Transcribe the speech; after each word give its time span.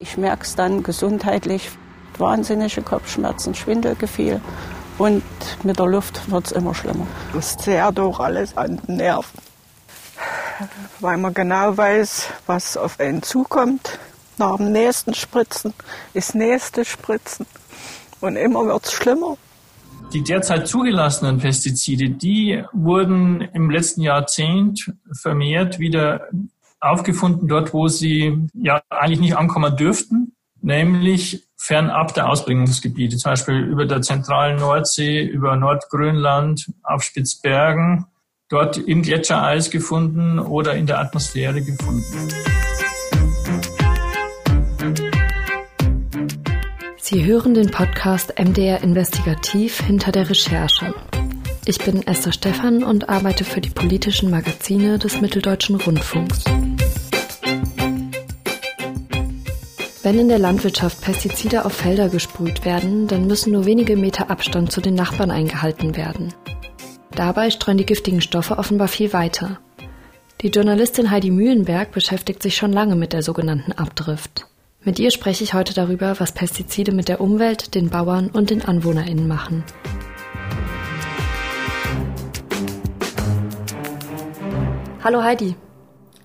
Ich 0.00 0.16
merke 0.16 0.44
es 0.44 0.54
dann 0.54 0.84
gesundheitlich, 0.84 1.70
wahnsinnige 2.18 2.82
Kopfschmerzen, 2.82 3.56
Schwindelgefühl 3.56 4.40
und 4.96 5.24
mit 5.64 5.76
der 5.76 5.86
Luft 5.86 6.30
wird 6.30 6.46
es 6.46 6.52
immer 6.52 6.72
schlimmer. 6.72 7.04
Das 7.32 7.56
zehrt 7.56 7.98
auch 7.98 8.20
alles 8.20 8.56
an 8.56 8.80
den 8.86 8.98
Nerven, 8.98 9.40
weil 11.00 11.16
man 11.16 11.34
genau 11.34 11.76
weiß, 11.76 12.28
was 12.46 12.76
auf 12.76 13.00
einen 13.00 13.24
zukommt. 13.24 13.98
Nach 14.36 14.56
dem 14.58 14.70
nächsten 14.70 15.14
Spritzen 15.14 15.74
ist 16.14 16.36
nächste 16.36 16.84
Spritzen 16.84 17.46
und 18.20 18.36
immer 18.36 18.66
wird 18.66 18.86
es 18.86 18.92
schlimmer. 18.92 19.36
Die 20.12 20.22
derzeit 20.22 20.68
zugelassenen 20.68 21.40
Pestizide, 21.40 22.10
die 22.10 22.62
wurden 22.72 23.40
im 23.40 23.68
letzten 23.68 24.02
Jahrzehnt 24.02 24.92
vermehrt 25.10 25.80
wieder 25.80 26.28
aufgefunden, 26.80 27.48
dort 27.48 27.72
wo 27.72 27.88
sie 27.88 28.48
ja 28.54 28.82
eigentlich 28.90 29.20
nicht 29.20 29.36
ankommen 29.36 29.76
dürften, 29.76 30.34
nämlich 30.60 31.48
fernab 31.56 32.14
der 32.14 32.28
Ausbringungsgebiete, 32.28 33.16
zum 33.16 33.32
Beispiel 33.32 33.56
über 33.56 33.84
der 33.86 34.02
zentralen 34.02 34.56
Nordsee, 34.56 35.22
über 35.22 35.56
Nordgrönland, 35.56 36.70
auf 36.82 37.02
Spitzbergen, 37.02 38.06
dort 38.48 38.78
im 38.78 39.02
Gletschereis 39.02 39.70
gefunden 39.70 40.38
oder 40.38 40.74
in 40.74 40.86
der 40.86 41.00
Atmosphäre 41.00 41.60
gefunden. 41.62 42.28
Sie 47.10 47.24
hören 47.24 47.54
den 47.54 47.70
Podcast 47.70 48.38
MDR 48.38 48.82
Investigativ 48.82 49.80
hinter 49.80 50.12
der 50.12 50.28
Recherche. 50.28 50.94
Ich 51.64 51.78
bin 51.78 52.06
Esther 52.06 52.32
Stephan 52.32 52.82
und 52.82 53.08
arbeite 53.08 53.44
für 53.44 53.60
die 53.60 53.70
politischen 53.70 54.30
Magazine 54.30 54.98
des 54.98 55.20
Mitteldeutschen 55.20 55.76
Rundfunks. 55.76 56.44
Wenn 60.00 60.16
in 60.16 60.28
der 60.28 60.38
Landwirtschaft 60.38 61.00
Pestizide 61.00 61.64
auf 61.64 61.72
Felder 61.72 62.08
gesprüht 62.08 62.64
werden, 62.64 63.08
dann 63.08 63.26
müssen 63.26 63.52
nur 63.52 63.64
wenige 63.64 63.96
Meter 63.96 64.30
Abstand 64.30 64.70
zu 64.70 64.80
den 64.80 64.94
Nachbarn 64.94 65.32
eingehalten 65.32 65.96
werden. 65.96 66.32
Dabei 67.10 67.50
streuen 67.50 67.78
die 67.78 67.86
giftigen 67.86 68.20
Stoffe 68.20 68.58
offenbar 68.58 68.86
viel 68.86 69.12
weiter. 69.12 69.58
Die 70.40 70.48
Journalistin 70.48 71.10
Heidi 71.10 71.32
Mühlenberg 71.32 71.90
beschäftigt 71.90 72.44
sich 72.44 72.56
schon 72.56 72.72
lange 72.72 72.94
mit 72.94 73.12
der 73.12 73.22
sogenannten 73.24 73.72
Abdrift. 73.72 74.46
Mit 74.84 75.00
ihr 75.00 75.10
spreche 75.10 75.42
ich 75.42 75.54
heute 75.54 75.74
darüber, 75.74 76.20
was 76.20 76.30
Pestizide 76.30 76.92
mit 76.92 77.08
der 77.08 77.20
Umwelt, 77.20 77.74
den 77.74 77.90
Bauern 77.90 78.28
und 78.28 78.50
den 78.50 78.64
AnwohnerInnen 78.64 79.26
machen. 79.26 79.64
Hallo 85.02 85.24
Heidi. 85.24 85.56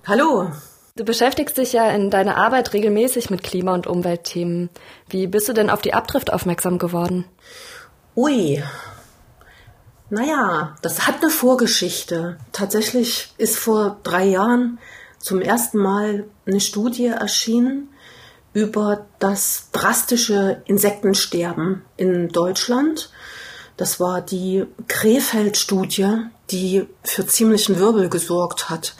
Hallo. 0.06 0.52
Du 0.96 1.04
beschäftigst 1.04 1.58
dich 1.58 1.72
ja 1.72 1.90
in 1.90 2.08
deiner 2.08 2.36
Arbeit 2.36 2.72
regelmäßig 2.72 3.28
mit 3.28 3.42
Klima- 3.42 3.74
und 3.74 3.88
Umweltthemen. 3.88 4.70
Wie 5.08 5.26
bist 5.26 5.48
du 5.48 5.52
denn 5.52 5.68
auf 5.68 5.82
die 5.82 5.92
Abdrift 5.92 6.32
aufmerksam 6.32 6.78
geworden? 6.78 7.24
Ui. 8.14 8.62
Naja, 10.08 10.76
das 10.82 11.08
hat 11.08 11.20
eine 11.20 11.30
Vorgeschichte. 11.32 12.38
Tatsächlich 12.52 13.34
ist 13.38 13.58
vor 13.58 13.98
drei 14.04 14.24
Jahren 14.24 14.78
zum 15.18 15.40
ersten 15.40 15.78
Mal 15.78 16.26
eine 16.46 16.60
Studie 16.60 17.06
erschienen, 17.06 17.88
über 18.52 19.06
das 19.18 19.70
drastische 19.72 20.62
Insektensterben 20.66 21.82
in 21.96 22.28
Deutschland. 22.28 23.10
Das 23.76 23.98
war 23.98 24.20
die 24.20 24.64
Krefeld-Studie, 24.86 26.18
die 26.52 26.86
für 27.02 27.26
ziemlichen 27.26 27.80
Wirbel 27.80 28.08
gesorgt 28.08 28.70
hat. 28.70 28.94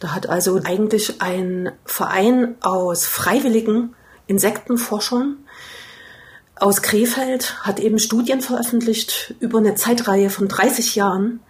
Da 0.00 0.14
hat 0.14 0.28
also 0.28 0.60
eigentlich 0.62 1.22
ein 1.22 1.72
Verein 1.84 2.56
aus 2.60 3.06
freiwilligen 3.06 3.94
Insektenforschern 4.26 5.38
aus 6.58 6.80
Krefeld 6.80 7.66
hat 7.66 7.80
eben 7.80 7.98
Studien 7.98 8.40
veröffentlicht 8.40 9.34
über 9.40 9.58
eine 9.58 9.74
Zeitreihe 9.74 10.30
von 10.30 10.48
30 10.48 10.96
Jahren. 10.96 11.40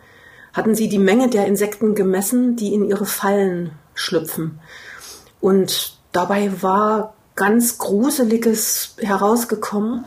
Hatten 0.52 0.74
sie 0.74 0.88
die 0.88 0.98
Menge 0.98 1.30
der 1.30 1.46
Insekten 1.46 1.94
gemessen, 1.94 2.56
die 2.56 2.74
in 2.74 2.84
ihre 2.84 3.06
Fallen 3.06 3.70
schlüpfen. 3.94 4.58
Und 5.40 5.96
dabei 6.10 6.60
war 6.60 7.14
ganz 7.36 7.78
Gruseliges 7.78 8.96
herausgekommen, 8.98 10.06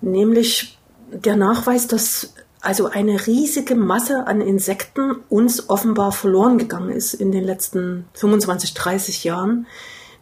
nämlich 0.00 0.78
der 1.10 1.36
Nachweis, 1.36 1.88
dass 1.88 2.34
also 2.62 2.86
eine 2.86 3.26
riesige 3.26 3.74
Masse 3.74 4.28
an 4.28 4.40
Insekten 4.40 5.16
uns 5.28 5.68
offenbar 5.68 6.12
verloren 6.12 6.58
gegangen 6.58 6.90
ist 6.90 7.12
in 7.12 7.32
den 7.32 7.42
letzten 7.42 8.06
25, 8.14 8.72
30 8.72 9.24
Jahren, 9.24 9.66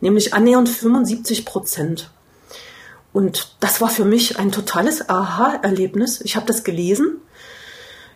nämlich 0.01 0.33
annähernd 0.33 0.71
75 0.71 1.45
Prozent. 1.45 2.11
Und 3.13 3.57
das 3.61 3.83
war 3.83 3.91
für 3.91 4.07
mich 4.07 4.39
ein 4.39 4.53
totales 4.53 5.11
Aha-Erlebnis. 5.11 6.23
Ich 6.23 6.37
habe 6.37 6.47
das 6.47 6.65
gelesen 6.65 7.19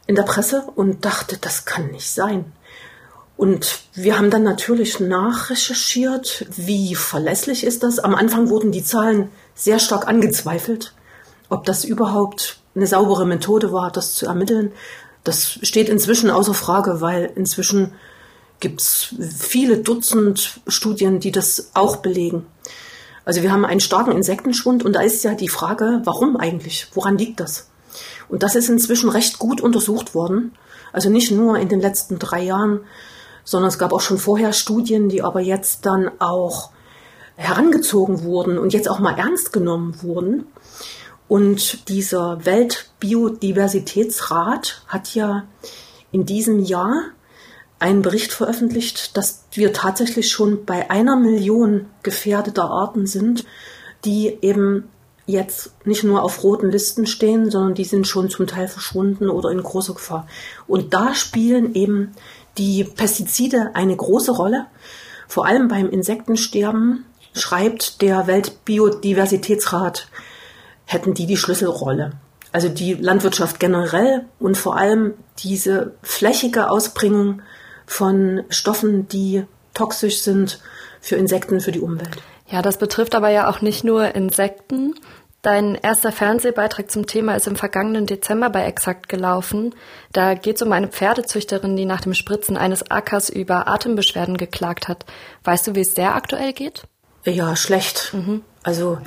in 0.06 0.14
der 0.14 0.22
Presse 0.22 0.64
und 0.74 1.04
dachte, 1.04 1.36
das 1.36 1.66
kann 1.66 1.90
nicht 1.90 2.10
sein. 2.10 2.50
Und 3.36 3.80
wir 3.92 4.16
haben 4.16 4.30
dann 4.30 4.44
natürlich 4.44 5.00
nachrecherchiert, 5.00 6.46
wie 6.56 6.94
verlässlich 6.94 7.64
ist 7.64 7.82
das. 7.82 7.98
Am 7.98 8.14
Anfang 8.14 8.48
wurden 8.48 8.72
die 8.72 8.84
Zahlen 8.84 9.28
sehr 9.54 9.80
stark 9.80 10.08
angezweifelt, 10.08 10.94
ob 11.50 11.64
das 11.64 11.84
überhaupt 11.84 12.60
eine 12.74 12.86
saubere 12.86 13.26
Methode 13.26 13.72
war, 13.72 13.90
das 13.90 14.14
zu 14.14 14.26
ermitteln. 14.26 14.72
Das 15.22 15.58
steht 15.62 15.88
inzwischen 15.88 16.30
außer 16.30 16.54
Frage, 16.54 17.00
weil 17.00 17.30
inzwischen 17.34 17.92
gibt 18.60 18.80
es 18.80 19.14
viele 19.38 19.78
Dutzend 19.78 20.60
Studien, 20.66 21.20
die 21.20 21.32
das 21.32 21.70
auch 21.74 21.96
belegen. 21.96 22.46
Also 23.24 23.42
wir 23.42 23.52
haben 23.52 23.64
einen 23.64 23.80
starken 23.80 24.12
Insektenschwund 24.12 24.84
und 24.84 24.94
da 24.94 25.00
ist 25.00 25.24
ja 25.24 25.34
die 25.34 25.48
Frage, 25.48 26.02
warum 26.04 26.36
eigentlich? 26.36 26.88
Woran 26.94 27.16
liegt 27.16 27.40
das? 27.40 27.68
Und 28.28 28.42
das 28.42 28.54
ist 28.54 28.68
inzwischen 28.68 29.08
recht 29.08 29.38
gut 29.38 29.60
untersucht 29.60 30.14
worden. 30.14 30.52
Also 30.92 31.10
nicht 31.10 31.30
nur 31.30 31.58
in 31.58 31.68
den 31.68 31.80
letzten 31.80 32.18
drei 32.18 32.42
Jahren, 32.42 32.80
sondern 33.44 33.68
es 33.68 33.78
gab 33.78 33.92
auch 33.92 34.00
schon 34.00 34.18
vorher 34.18 34.52
Studien, 34.52 35.08
die 35.08 35.22
aber 35.22 35.40
jetzt 35.40 35.86
dann 35.86 36.10
auch 36.18 36.70
herangezogen 37.36 38.22
wurden 38.22 38.58
und 38.58 38.72
jetzt 38.72 38.88
auch 38.88 38.98
mal 38.98 39.18
ernst 39.18 39.52
genommen 39.52 40.02
wurden. 40.02 40.46
Und 41.34 41.88
dieser 41.88 42.44
Weltbiodiversitätsrat 42.44 44.82
hat 44.86 45.16
ja 45.16 45.48
in 46.12 46.26
diesem 46.26 46.60
Jahr 46.60 47.06
einen 47.80 48.02
Bericht 48.02 48.32
veröffentlicht, 48.32 49.16
dass 49.16 49.46
wir 49.50 49.72
tatsächlich 49.72 50.30
schon 50.30 50.64
bei 50.64 50.92
einer 50.92 51.16
Million 51.16 51.86
gefährdeter 52.04 52.70
Arten 52.70 53.08
sind, 53.08 53.44
die 54.04 54.38
eben 54.42 54.88
jetzt 55.26 55.72
nicht 55.84 56.04
nur 56.04 56.22
auf 56.22 56.44
roten 56.44 56.70
Listen 56.70 57.04
stehen, 57.04 57.50
sondern 57.50 57.74
die 57.74 57.82
sind 57.82 58.06
schon 58.06 58.30
zum 58.30 58.46
Teil 58.46 58.68
verschwunden 58.68 59.28
oder 59.28 59.50
in 59.50 59.60
großer 59.60 59.94
Gefahr. 59.94 60.28
Und 60.68 60.94
da 60.94 61.16
spielen 61.16 61.74
eben 61.74 62.12
die 62.58 62.84
Pestizide 62.84 63.72
eine 63.74 63.96
große 63.96 64.30
Rolle. 64.30 64.66
Vor 65.26 65.46
allem 65.46 65.66
beim 65.66 65.90
Insektensterben 65.90 67.06
schreibt 67.32 68.02
der 68.02 68.28
Weltbiodiversitätsrat, 68.28 70.06
hätten 70.86 71.14
die 71.14 71.26
die 71.26 71.36
Schlüsselrolle. 71.36 72.12
Also 72.52 72.68
die 72.68 72.94
Landwirtschaft 72.94 73.58
generell 73.58 74.26
und 74.38 74.56
vor 74.56 74.76
allem 74.76 75.14
diese 75.38 75.94
flächige 76.02 76.70
Ausbringung 76.70 77.42
von 77.86 78.44
Stoffen, 78.48 79.08
die 79.08 79.44
toxisch 79.74 80.22
sind 80.22 80.60
für 81.00 81.16
Insekten, 81.16 81.60
für 81.60 81.72
die 81.72 81.80
Umwelt. 81.80 82.22
Ja, 82.46 82.62
das 82.62 82.78
betrifft 82.78 83.14
aber 83.14 83.30
ja 83.30 83.48
auch 83.48 83.60
nicht 83.60 83.84
nur 83.84 84.14
Insekten. 84.14 84.94
Dein 85.42 85.74
erster 85.74 86.12
Fernsehbeitrag 86.12 86.90
zum 86.90 87.06
Thema 87.06 87.34
ist 87.34 87.46
im 87.46 87.56
vergangenen 87.56 88.06
Dezember 88.06 88.48
bei 88.48 88.64
Exakt 88.64 89.10
gelaufen. 89.10 89.74
Da 90.12 90.34
geht 90.34 90.56
es 90.56 90.62
um 90.62 90.72
eine 90.72 90.88
Pferdezüchterin, 90.88 91.76
die 91.76 91.84
nach 91.84 92.00
dem 92.00 92.14
Spritzen 92.14 92.56
eines 92.56 92.90
Ackers 92.90 93.28
über 93.28 93.68
Atembeschwerden 93.68 94.38
geklagt 94.38 94.88
hat. 94.88 95.04
Weißt 95.42 95.66
du, 95.66 95.74
wie 95.74 95.80
es 95.80 95.92
der 95.92 96.14
aktuell 96.14 96.54
geht? 96.54 96.84
Ja, 97.24 97.56
schlecht. 97.56 98.14
Mhm. 98.14 98.42
Also 98.62 98.98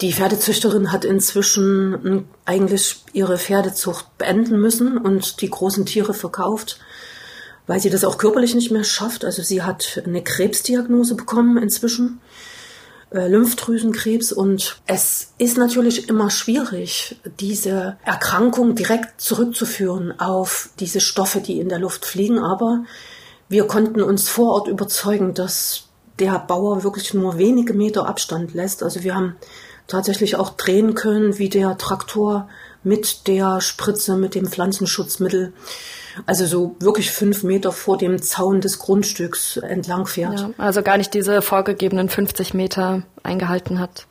die 0.00 0.12
Pferdezüchterin 0.12 0.92
hat 0.92 1.04
inzwischen 1.04 2.26
eigentlich 2.44 3.04
ihre 3.12 3.38
Pferdezucht 3.38 4.18
beenden 4.18 4.60
müssen 4.60 4.98
und 4.98 5.40
die 5.40 5.50
großen 5.50 5.86
Tiere 5.86 6.14
verkauft, 6.14 6.80
weil 7.66 7.80
sie 7.80 7.90
das 7.90 8.04
auch 8.04 8.18
körperlich 8.18 8.54
nicht 8.54 8.70
mehr 8.70 8.84
schafft. 8.84 9.24
Also 9.24 9.42
sie 9.42 9.62
hat 9.62 10.02
eine 10.04 10.22
Krebsdiagnose 10.22 11.14
bekommen 11.14 11.56
inzwischen 11.56 12.20
äh, 13.10 13.28
Lymphdrüsenkrebs 13.28 14.32
und 14.32 14.80
es 14.86 15.32
ist 15.38 15.56
natürlich 15.56 16.08
immer 16.08 16.30
schwierig, 16.30 17.20
diese 17.38 17.96
Erkrankung 18.04 18.74
direkt 18.74 19.20
zurückzuführen 19.20 20.18
auf 20.18 20.70
diese 20.80 21.00
Stoffe, 21.00 21.40
die 21.40 21.60
in 21.60 21.68
der 21.68 21.78
Luft 21.78 22.04
fliegen, 22.04 22.40
aber 22.40 22.84
wir 23.48 23.68
konnten 23.68 24.02
uns 24.02 24.28
vor 24.28 24.54
Ort 24.54 24.68
überzeugen, 24.68 25.34
dass 25.34 25.84
der 26.18 26.38
Bauer 26.40 26.82
wirklich 26.82 27.14
nur 27.14 27.38
wenige 27.38 27.74
Meter 27.74 28.08
Abstand 28.08 28.54
lässt. 28.54 28.82
Also 28.82 29.04
wir 29.04 29.14
haben 29.14 29.36
tatsächlich 29.86 30.36
auch 30.36 30.50
drehen 30.50 30.94
können, 30.94 31.38
wie 31.38 31.48
der 31.48 31.76
Traktor 31.78 32.48
mit 32.82 33.26
der 33.26 33.60
Spritze, 33.60 34.16
mit 34.16 34.34
dem 34.34 34.46
Pflanzenschutzmittel. 34.46 35.52
Also 36.26 36.46
so 36.46 36.76
wirklich 36.78 37.10
fünf 37.10 37.42
Meter 37.42 37.72
vor 37.72 37.98
dem 37.98 38.22
Zaun 38.22 38.60
des 38.60 38.78
Grundstücks 38.78 39.56
entlang 39.56 40.06
fährt. 40.06 40.40
Ja, 40.40 40.50
also 40.58 40.82
gar 40.82 40.96
nicht 40.96 41.12
diese 41.12 41.42
vorgegebenen 41.42 42.08
50 42.08 42.54
Meter 42.54 43.02
eingehalten 43.22 43.80
hat. 43.80 44.06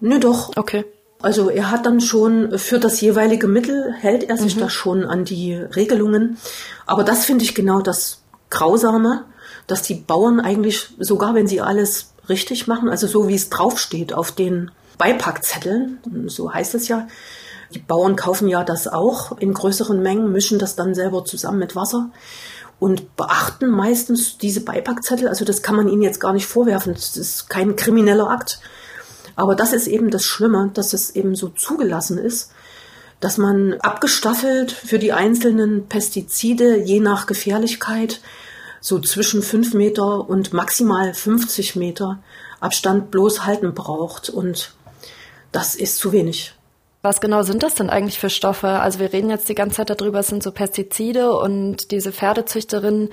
Nö, 0.00 0.20
doch. 0.20 0.52
Okay. 0.56 0.84
Also 1.20 1.50
er 1.50 1.72
hat 1.72 1.86
dann 1.86 2.00
schon 2.00 2.56
für 2.58 2.78
das 2.78 3.00
jeweilige 3.00 3.48
Mittel 3.48 3.92
hält 3.92 4.22
er 4.22 4.36
sich 4.36 4.54
mhm. 4.54 4.60
da 4.60 4.70
schon 4.70 5.04
an 5.04 5.24
die 5.24 5.54
Regelungen. 5.54 6.38
Aber 6.86 7.02
das 7.02 7.24
finde 7.24 7.44
ich 7.44 7.56
genau 7.56 7.80
das 7.80 8.22
Grausame, 8.50 9.24
dass 9.66 9.82
die 9.82 9.94
Bauern 9.94 10.38
eigentlich, 10.38 10.90
sogar 10.98 11.34
wenn 11.34 11.48
sie 11.48 11.60
alles 11.60 12.12
richtig 12.28 12.68
machen, 12.68 12.88
also 12.88 13.06
so 13.08 13.26
wie 13.26 13.34
es 13.34 13.50
draufsteht 13.50 14.12
auf 14.12 14.30
den 14.30 14.70
Beipackzetteln, 14.98 16.00
so 16.26 16.52
heißt 16.52 16.74
es 16.74 16.88
ja, 16.88 17.08
die 17.74 17.78
Bauern 17.78 18.16
kaufen 18.16 18.48
ja 18.48 18.64
das 18.64 18.88
auch 18.88 19.38
in 19.38 19.52
größeren 19.52 20.02
Mengen, 20.02 20.32
mischen 20.32 20.58
das 20.58 20.74
dann 20.76 20.94
selber 20.94 21.24
zusammen 21.24 21.58
mit 21.58 21.76
Wasser 21.76 22.10
und 22.80 23.16
beachten 23.16 23.70
meistens 23.70 24.38
diese 24.38 24.60
Beipackzettel. 24.60 25.28
Also 25.28 25.44
das 25.44 25.62
kann 25.62 25.76
man 25.76 25.88
ihnen 25.88 26.02
jetzt 26.02 26.20
gar 26.20 26.32
nicht 26.32 26.46
vorwerfen. 26.46 26.94
Das 26.94 27.16
ist 27.16 27.48
kein 27.50 27.76
krimineller 27.76 28.30
Akt. 28.30 28.60
Aber 29.36 29.54
das 29.54 29.72
ist 29.72 29.86
eben 29.86 30.10
das 30.10 30.24
Schlimme, 30.24 30.70
dass 30.74 30.92
es 30.92 31.10
eben 31.10 31.34
so 31.34 31.48
zugelassen 31.48 32.18
ist, 32.18 32.50
dass 33.20 33.36
man 33.36 33.74
abgestaffelt 33.80 34.72
für 34.72 34.98
die 34.98 35.12
einzelnen 35.12 35.86
Pestizide 35.86 36.76
je 36.76 37.00
nach 37.00 37.26
Gefährlichkeit 37.26 38.20
so 38.80 39.00
zwischen 39.00 39.42
fünf 39.42 39.74
Meter 39.74 40.28
und 40.28 40.52
maximal 40.52 41.12
50 41.12 41.76
Meter 41.76 42.20
Abstand 42.60 43.10
bloß 43.10 43.44
halten 43.44 43.74
braucht. 43.74 44.30
Und 44.30 44.72
das 45.52 45.74
ist 45.74 45.98
zu 45.98 46.12
wenig. 46.12 46.54
Was 47.00 47.20
genau 47.20 47.42
sind 47.42 47.62
das 47.62 47.74
denn 47.74 47.90
eigentlich 47.90 48.18
für 48.18 48.28
Stoffe? 48.28 48.68
Also 48.68 48.98
wir 48.98 49.12
reden 49.12 49.30
jetzt 49.30 49.48
die 49.48 49.54
ganze 49.54 49.76
Zeit 49.76 49.90
darüber, 49.90 50.18
es 50.18 50.26
sind 50.26 50.42
so 50.42 50.50
Pestizide 50.50 51.32
und 51.32 51.92
diese 51.92 52.12
Pferdezüchterin 52.12 53.10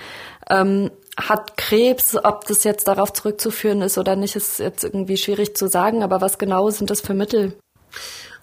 ähm, 0.50 0.90
hat 1.18 1.56
Krebs. 1.56 2.16
Ob 2.16 2.48
das 2.48 2.64
jetzt 2.64 2.88
darauf 2.88 3.14
zurückzuführen 3.14 3.82
ist 3.82 3.98
oder 3.98 4.16
nicht, 4.16 4.36
ist 4.36 4.60
jetzt 4.60 4.84
irgendwie 4.84 5.18
schwierig 5.18 5.56
zu 5.56 5.68
sagen. 5.68 6.04
Aber 6.04 6.20
was 6.20 6.40
genau 6.40 6.70
sind 6.72 6.90
das 6.90 7.02
für 7.02 7.14
Mittel? 7.14 7.54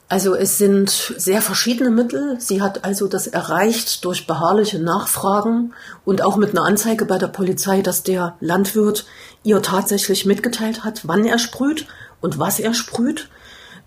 Also 0.08 0.34
es 0.34 0.58
sind 0.58 0.90
sehr 0.90 1.42
verschiedene 1.42 1.90
Mittel. 1.90 2.36
Sie 2.38 2.60
hat 2.60 2.84
also 2.84 3.08
das 3.08 3.26
erreicht 3.26 4.04
durch 4.04 4.26
beharrliche 4.26 4.78
Nachfragen 4.78 5.72
und 6.04 6.22
auch 6.22 6.36
mit 6.36 6.50
einer 6.50 6.64
Anzeige 6.66 7.04
bei 7.06 7.18
der 7.18 7.28
Polizei, 7.28 7.80
dass 7.82 8.02
der 8.02 8.36
Landwirt 8.38 9.06
ihr 9.42 9.62
tatsächlich 9.62 10.26
mitgeteilt 10.26 10.84
hat, 10.84 11.08
wann 11.08 11.24
er 11.24 11.38
sprüht 11.38 11.86
und 12.20 12.38
was 12.38 12.60
er 12.60 12.74
sprüht. 12.74 13.28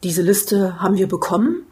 Diese 0.04 0.22
Liste 0.22 0.82
haben 0.82 0.98
wir 0.98 1.08
bekommen. 1.08 1.66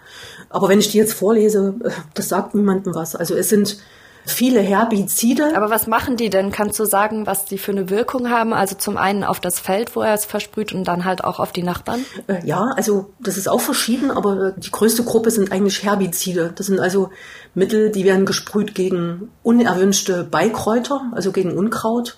Aber 0.49 0.69
wenn 0.69 0.79
ich 0.79 0.91
die 0.91 0.97
jetzt 0.97 1.13
vorlese, 1.13 1.75
äh, 1.83 1.89
das 2.13 2.29
sagt 2.29 2.55
niemandem 2.55 2.95
was. 2.95 3.15
Also 3.15 3.35
es 3.35 3.49
sind 3.49 3.77
viele 4.25 4.61
Herbizide. 4.61 5.55
Aber 5.55 5.69
was 5.69 5.87
machen 5.87 6.15
die 6.15 6.29
denn? 6.29 6.51
Kannst 6.51 6.79
du 6.79 6.85
sagen, 6.85 7.25
was 7.27 7.45
die 7.45 7.57
für 7.57 7.71
eine 7.71 7.89
Wirkung 7.89 8.29
haben? 8.29 8.53
Also 8.53 8.75
zum 8.75 8.97
einen 8.97 9.23
auf 9.23 9.39
das 9.39 9.59
Feld, 9.59 9.95
wo 9.95 10.01
er 10.01 10.13
es 10.13 10.25
versprüht 10.25 10.73
und 10.73 10.85
dann 10.85 11.05
halt 11.05 11.23
auch 11.23 11.39
auf 11.39 11.51
die 11.51 11.63
Nachbarn? 11.63 12.05
Äh, 12.27 12.45
ja, 12.45 12.71
also 12.75 13.11
das 13.19 13.37
ist 13.37 13.49
auch 13.49 13.61
verschieden, 13.61 14.11
aber 14.11 14.51
die 14.51 14.71
größte 14.71 15.03
Gruppe 15.03 15.31
sind 15.31 15.51
eigentlich 15.51 15.83
Herbizide. 15.83 16.53
Das 16.55 16.67
sind 16.67 16.79
also 16.79 17.09
Mittel, 17.53 17.91
die 17.91 18.05
werden 18.05 18.25
gesprüht 18.25 18.75
gegen 18.75 19.29
unerwünschte 19.43 20.23
Beikräuter, 20.23 21.01
also 21.11 21.31
gegen 21.31 21.57
Unkraut. 21.57 22.17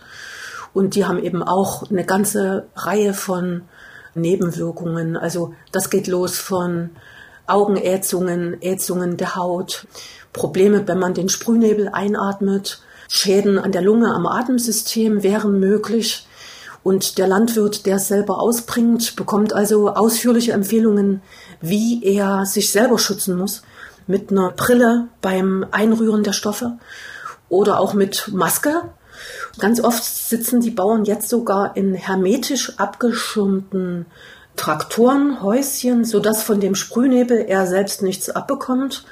Und 0.73 0.95
die 0.95 1.05
haben 1.05 1.23
eben 1.23 1.41
auch 1.41 1.89
eine 1.89 2.05
ganze 2.05 2.67
Reihe 2.75 3.13
von 3.13 3.61
Nebenwirkungen. 4.15 5.17
Also 5.17 5.53
das 5.71 5.89
geht 5.89 6.07
los 6.07 6.37
von 6.37 6.91
Augenätzungen, 7.47 8.61
Ätzungen 8.61 9.17
der 9.17 9.35
Haut, 9.35 9.87
Probleme, 10.33 10.87
wenn 10.87 10.99
man 10.99 11.13
den 11.13 11.29
Sprühnebel 11.29 11.89
einatmet, 11.89 12.81
Schäden 13.07 13.59
an 13.59 13.71
der 13.71 13.81
Lunge, 13.81 14.13
am 14.13 14.25
Atemsystem 14.25 15.23
wären 15.23 15.59
möglich. 15.59 16.27
Und 16.83 17.17
der 17.17 17.27
Landwirt, 17.27 17.85
der 17.85 17.95
es 17.95 18.07
selber 18.07 18.39
ausbringt, 18.39 19.15
bekommt 19.15 19.53
also 19.53 19.89
ausführliche 19.89 20.51
Empfehlungen, 20.51 21.21
wie 21.61 22.03
er 22.03 22.45
sich 22.45 22.71
selber 22.71 22.99
schützen 22.99 23.37
muss. 23.37 23.63
Mit 24.07 24.31
einer 24.31 24.51
Brille 24.51 25.07
beim 25.21 25.65
Einrühren 25.71 26.23
der 26.23 26.33
Stoffe 26.33 26.77
oder 27.49 27.79
auch 27.79 27.93
mit 27.93 28.29
Maske. 28.31 28.83
Ganz 29.59 29.79
oft 29.79 30.03
sitzen 30.03 30.59
die 30.59 30.71
Bauern 30.71 31.05
jetzt 31.05 31.29
sogar 31.29 31.77
in 31.77 31.93
hermetisch 31.93 32.77
abgeschirmten 32.77 34.05
Traktoren, 34.55 35.41
Häuschen, 35.41 36.05
sodass 36.05 36.43
von 36.43 36.59
dem 36.59 36.75
Sprühnebel 36.75 37.45
er 37.47 37.67
selbst 37.67 38.01
nichts 38.01 38.29
abbekommt 38.29 39.05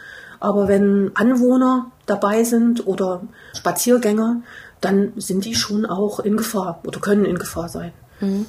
aber 0.43 0.67
wenn 0.67 1.11
Anwohner 1.13 1.89
dabei 2.05 2.43
sind 2.43 2.85
oder 2.85 3.21
Spaziergänger, 3.57 4.41
dann 4.81 5.13
sind 5.15 5.45
die 5.45 5.55
schon 5.55 5.85
auch 5.85 6.19
in 6.19 6.35
Gefahr 6.35 6.81
oder 6.85 6.99
können 6.99 7.23
in 7.23 7.37
Gefahr 7.37 7.69
sein. 7.69 7.93
Mhm. 8.19 8.45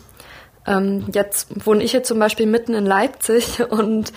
Ähm, 0.67 1.05
jetzt 1.13 1.65
wohne 1.65 1.85
ich 1.85 1.93
hier 1.93 2.03
zum 2.03 2.19
Beispiel 2.19 2.47
mitten 2.47 2.75
in 2.75 2.85
Leipzig 2.85 3.63
und 3.71 4.13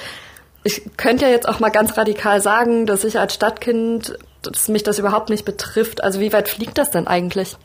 ich 0.63 0.97
könnte 0.97 1.25
ja 1.25 1.31
jetzt 1.31 1.47
auch 1.47 1.59
mal 1.59 1.69
ganz 1.69 1.95
radikal 1.97 2.41
sagen, 2.41 2.87
dass 2.87 3.03
ich 3.03 3.19
als 3.19 3.35
Stadtkind, 3.35 4.17
dass 4.41 4.69
mich 4.69 4.81
das 4.81 4.97
überhaupt 4.97 5.29
nicht 5.29 5.45
betrifft. 5.45 6.03
Also 6.03 6.19
wie 6.19 6.33
weit 6.33 6.49
fliegt 6.49 6.79
das 6.79 6.89
denn 6.89 7.05
eigentlich? 7.05 7.57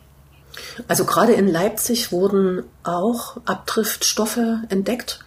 Also 0.88 1.04
gerade 1.04 1.32
in 1.32 1.48
Leipzig 1.48 2.12
wurden 2.12 2.64
auch 2.82 3.38
Abdriftstoffe 3.44 4.40
entdeckt. 4.68 5.20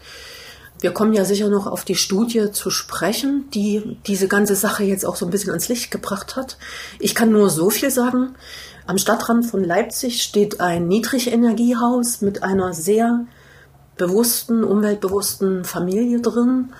Wir 0.79 0.91
kommen 0.91 1.13
ja 1.13 1.25
sicher 1.25 1.49
noch 1.49 1.67
auf 1.67 1.85
die 1.85 1.95
Studie 1.95 2.51
zu 2.51 2.69
sprechen, 2.69 3.49
die 3.53 3.97
diese 4.05 4.27
ganze 4.27 4.55
Sache 4.55 4.83
jetzt 4.83 5.05
auch 5.05 5.15
so 5.15 5.25
ein 5.25 5.31
bisschen 5.31 5.51
ans 5.51 5.69
Licht 5.69 5.89
gebracht 5.89 6.35
hat. 6.35 6.57
Ich 6.99 7.15
kann 7.15 7.31
nur 7.31 7.49
so 7.49 7.69
viel 7.69 7.89
sagen. 7.89 8.35
Am 8.85 8.97
Stadtrand 8.97 9.45
von 9.45 9.63
Leipzig 9.63 10.21
steht 10.21 10.59
ein 10.59 10.87
Niedrigenergiehaus 10.87 12.21
mit 12.21 12.43
einer 12.43 12.73
sehr 12.73 13.25
bewussten, 13.97 14.63
umweltbewussten 14.63 15.63
Familie 15.63 16.21
drin. 16.21 16.73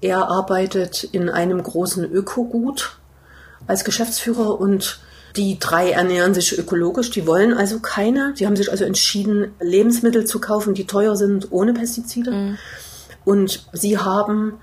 Er 0.00 0.28
arbeitet 0.28 1.04
in 1.04 1.30
einem 1.30 1.62
großen 1.62 2.04
Ökogut 2.04 2.98
als 3.66 3.84
Geschäftsführer 3.84 4.60
und 4.60 5.00
die 5.36 5.58
drei 5.58 5.90
ernähren 5.90 6.34
sich 6.34 6.58
ökologisch, 6.58 7.10
die 7.10 7.26
wollen 7.26 7.54
also 7.54 7.80
keine. 7.80 8.34
Die 8.34 8.46
haben 8.46 8.56
sich 8.56 8.70
also 8.70 8.84
entschieden, 8.84 9.54
Lebensmittel 9.60 10.24
zu 10.24 10.40
kaufen, 10.40 10.74
die 10.74 10.86
teuer 10.86 11.16
sind, 11.16 11.52
ohne 11.52 11.74
Pestizide. 11.74 12.30
Mhm. 12.30 12.58
Und 13.24 13.66
sie 13.72 13.98
haben 13.98 14.54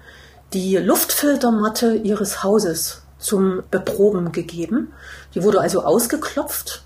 die 0.53 0.77
Luftfiltermatte 0.77 1.95
ihres 1.95 2.43
Hauses 2.43 3.01
zum 3.19 3.63
Beproben 3.71 4.31
gegeben. 4.31 4.93
Die 5.33 5.43
wurde 5.43 5.61
also 5.61 5.83
ausgeklopft 5.83 6.83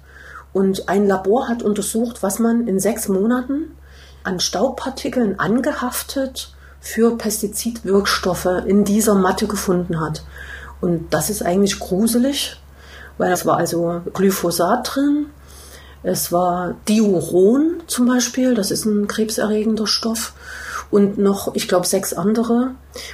und 0.53 0.89
ein 0.89 1.07
Labor 1.07 1.47
hat 1.47 1.63
untersucht, 1.63 2.23
was 2.23 2.39
man 2.39 2.67
in 2.67 2.79
sechs 2.79 3.07
Monaten 3.07 3.71
an 4.23 4.39
Staubpartikeln 4.39 5.39
angehaftet 5.39 6.53
für 6.79 7.17
Pestizidwirkstoffe 7.17 8.63
in 8.65 8.83
dieser 8.83 9.15
Matte 9.15 9.47
gefunden 9.47 9.99
hat. 9.99 10.23
Und 10.79 11.13
das 11.13 11.29
ist 11.29 11.43
eigentlich 11.43 11.79
gruselig, 11.79 12.57
weil 13.17 13.31
es 13.31 13.45
war 13.45 13.57
also 13.57 14.01
Glyphosat 14.13 14.95
drin, 14.95 15.27
es 16.03 16.31
war 16.31 16.75
Diuron 16.87 17.83
zum 17.87 18.05
Beispiel, 18.05 18.53
das 18.53 18.71
ist 18.71 18.85
ein 18.85 19.07
krebserregender 19.07 19.87
Stoff 19.87 20.33
und 20.89 21.17
noch, 21.17 21.53
ich 21.55 21.67
glaube, 21.67 21.85
sechs 21.85 22.13
andere. 22.13 22.71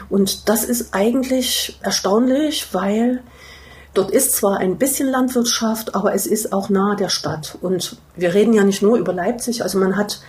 Und 0.10 0.48
das 0.50 0.64
ist 0.64 0.94
eigentlich 0.94 1.80
erstaunlich, 1.82 2.68
weil 2.74 3.24
dort 3.94 4.12
ist 4.12 4.36
zwar 4.36 4.58
ein 4.58 4.78
bisschen 4.78 5.10
Landwirtschaft, 5.10 5.96
aber 5.96 6.14
es 6.14 6.28
ist 6.28 6.54
auch 6.54 6.70
nahe 6.70 6.96
der 6.96 7.10
Stadt. 7.10 7.58
Und 7.62 7.98
wir 8.16 8.34
reden 8.34 8.54
ja 8.54 8.64
nicht 8.64 8.82
nur 8.82 8.98
über 8.98 9.14
Leipzig, 9.14 9.64
also 9.64 9.80
man 9.80 9.98
hat 9.98 10.22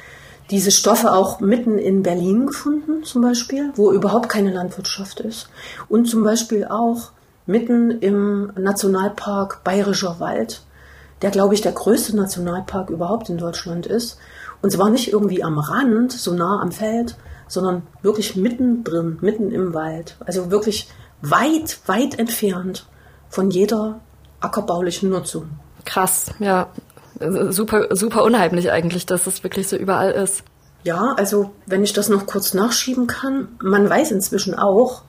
diese 0.50 0.70
Stoffe 0.70 1.12
auch 1.12 1.40
mitten 1.40 1.78
in 1.78 2.02
Berlin 2.02 2.46
gefunden, 2.46 3.04
zum 3.04 3.22
Beispiel, 3.22 3.72
wo 3.76 3.92
überhaupt 3.92 4.28
keine 4.28 4.52
Landwirtschaft 4.52 5.20
ist. 5.20 5.48
Und 5.88 6.06
zum 6.06 6.22
Beispiel 6.22 6.66
auch 6.66 7.12
mitten 7.46 7.90
im 7.90 8.52
Nationalpark 8.56 9.64
Bayerischer 9.64 10.20
Wald, 10.20 10.62
der, 11.22 11.30
glaube 11.30 11.54
ich, 11.54 11.60
der 11.60 11.72
größte 11.72 12.16
Nationalpark 12.16 12.90
überhaupt 12.90 13.28
in 13.28 13.38
Deutschland 13.38 13.86
ist. 13.86 14.18
Und 14.62 14.70
zwar 14.70 14.90
nicht 14.90 15.12
irgendwie 15.12 15.42
am 15.42 15.58
Rand, 15.58 16.12
so 16.12 16.32
nah 16.32 16.60
am 16.60 16.72
Feld, 16.72 17.16
sondern 17.48 17.82
wirklich 18.02 18.36
mittendrin, 18.36 19.18
mitten 19.20 19.50
im 19.50 19.74
Wald. 19.74 20.16
Also 20.24 20.50
wirklich 20.50 20.88
weit, 21.22 21.78
weit 21.86 22.18
entfernt 22.18 22.86
von 23.28 23.50
jeder 23.50 24.00
ackerbaulichen 24.40 25.10
Nutzung. 25.10 25.50
Krass, 25.84 26.30
ja. 26.38 26.68
Super, 27.20 27.94
super 27.94 28.24
unheimlich 28.24 28.72
eigentlich, 28.72 29.06
dass 29.06 29.24
das 29.24 29.44
wirklich 29.44 29.68
so 29.68 29.76
überall 29.76 30.10
ist. 30.10 30.42
Ja, 30.82 31.14
also 31.16 31.52
wenn 31.66 31.84
ich 31.84 31.92
das 31.92 32.08
noch 32.08 32.26
kurz 32.26 32.54
nachschieben 32.54 33.06
kann, 33.06 33.48
man 33.62 33.88
weiß 33.88 34.10
inzwischen 34.10 34.54
auch, 34.54 35.02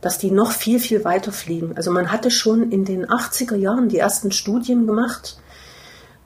dass 0.00 0.18
die 0.18 0.30
noch 0.30 0.52
viel, 0.52 0.78
viel 0.80 1.04
weiter 1.04 1.32
fliegen. 1.32 1.76
Also 1.76 1.90
man 1.90 2.12
hatte 2.12 2.30
schon 2.30 2.70
in 2.70 2.84
den 2.84 3.06
80er 3.06 3.56
Jahren 3.56 3.88
die 3.88 3.98
ersten 3.98 4.30
Studien 4.30 4.86
gemacht. 4.86 5.38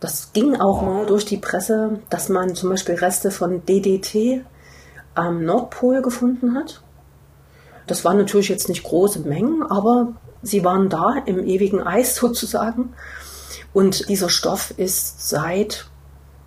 Das 0.01 0.33
ging 0.33 0.57
auch 0.57 0.83
mal 0.83 1.07
durch 1.07 1.25
die 1.25 1.39
Presse, 1.39 2.01
dass 2.11 2.29
man 2.29 2.55
zum 2.55 2.71
Beispiel 2.71 2.97
Reste 2.97 3.31
von 3.31 3.65
DDT 3.65 4.45
am 5.15 5.45
Nordpol 5.45 6.03
gefunden 6.03 6.55
hat. 6.55 6.83
Das 7.87 8.05
waren 8.05 8.17
natürlich 8.17 8.49
jetzt 8.49 8.69
nicht 8.69 8.83
große 8.83 9.21
Mengen, 9.21 9.63
aber 9.63 10.15
sie 10.43 10.65
waren 10.65 10.89
da 10.89 11.15
im 11.27 11.47
ewigen 11.47 11.83
Eis 11.83 12.17
sozusagen. 12.17 12.95
Und 13.73 14.09
dieser 14.09 14.29
Stoff 14.29 14.75
ist 14.77 15.29
seit, 15.29 15.87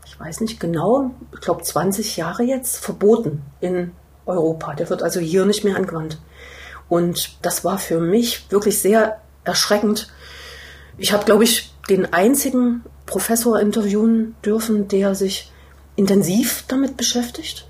ich 0.05 0.20
weiß 0.20 0.41
nicht 0.41 0.60
genau, 0.60 1.12
ich 1.34 1.41
glaube 1.41 1.63
20 1.63 2.17
Jahre 2.17 2.44
jetzt 2.44 2.77
verboten 2.77 3.41
in 3.62 3.94
Europa. 4.25 4.74
Der 4.75 4.89
wird 4.89 5.01
also 5.01 5.20
hier 5.20 5.46
nicht 5.46 5.63
mehr 5.63 5.75
angewandt. 5.75 6.20
Und 6.89 7.38
das 7.42 7.63
war 7.63 7.80
für 7.80 8.00
mich 8.00 8.51
wirklich 8.51 8.82
sehr 8.82 9.22
erschreckend. 9.44 10.12
Ich 10.98 11.13
habe, 11.13 11.25
glaube 11.25 11.44
ich, 11.44 11.74
den 11.89 12.13
einzigen 12.13 12.84
Professor 13.06 13.60
interviewen 13.60 14.36
dürfen, 14.44 14.88
der 14.88 15.15
sich 15.15 15.51
intensiv 15.96 16.65
damit 16.68 16.98
beschäftigt. 16.98 17.68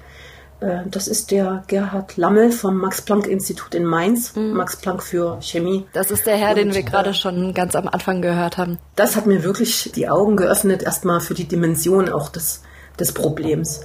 Äh, 0.60 0.80
das 0.90 1.08
ist 1.08 1.32
der 1.32 1.64
Gerhard 1.68 2.18
Lammel 2.18 2.52
vom 2.52 2.78
Max-Planck-Institut 2.78 3.76
in 3.76 3.86
Mainz, 3.86 4.36
mhm. 4.36 4.54
Max 4.54 4.78
Planck 4.78 5.04
für 5.04 5.38
Chemie. 5.42 5.86
Das 5.94 6.12
ist 6.12 6.26
der 6.26 6.38
Herr, 6.38 6.52
Und, 6.52 6.58
den 6.58 6.74
wir 6.74 6.84
gerade 6.84 7.14
schon 7.14 7.54
ganz 7.54 7.76
am 7.76 7.88
Anfang 7.88 8.22
gehört 8.22 8.58
haben. 8.58 8.78
Das 8.96 9.16
hat 9.16 9.26
mir 9.26 9.44
wirklich 9.44 9.92
die 9.94 10.10
Augen 10.10 10.38
geöffnet, 10.38 10.84
erstmal 10.84 11.20
für 11.20 11.34
die 11.34 11.48
Dimension 11.48 12.10
auch 12.10 12.30
des, 12.30 12.64
des 13.00 13.12
Problems. 13.14 13.82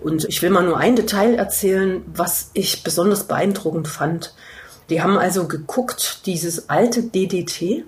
Und 0.00 0.24
ich 0.24 0.42
will 0.42 0.50
mal 0.50 0.64
nur 0.64 0.78
ein 0.78 0.96
Detail 0.96 1.34
erzählen, 1.34 2.02
was 2.06 2.50
ich 2.54 2.82
besonders 2.82 3.24
beeindruckend 3.24 3.88
fand. 3.88 4.34
Die 4.90 5.02
haben 5.02 5.18
also 5.18 5.46
geguckt, 5.46 6.26
dieses 6.26 6.68
alte 6.68 7.02
DDT 7.02 7.84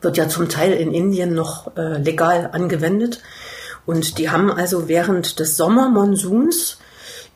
wird 0.00 0.16
ja 0.16 0.28
zum 0.28 0.48
Teil 0.48 0.72
in 0.72 0.94
Indien 0.94 1.34
noch 1.34 1.76
äh, 1.76 1.98
legal 1.98 2.50
angewendet. 2.52 3.20
Und 3.84 4.18
die 4.18 4.30
haben 4.30 4.50
also 4.50 4.88
während 4.88 5.38
des 5.38 5.56
Sommermonsuns 5.56 6.78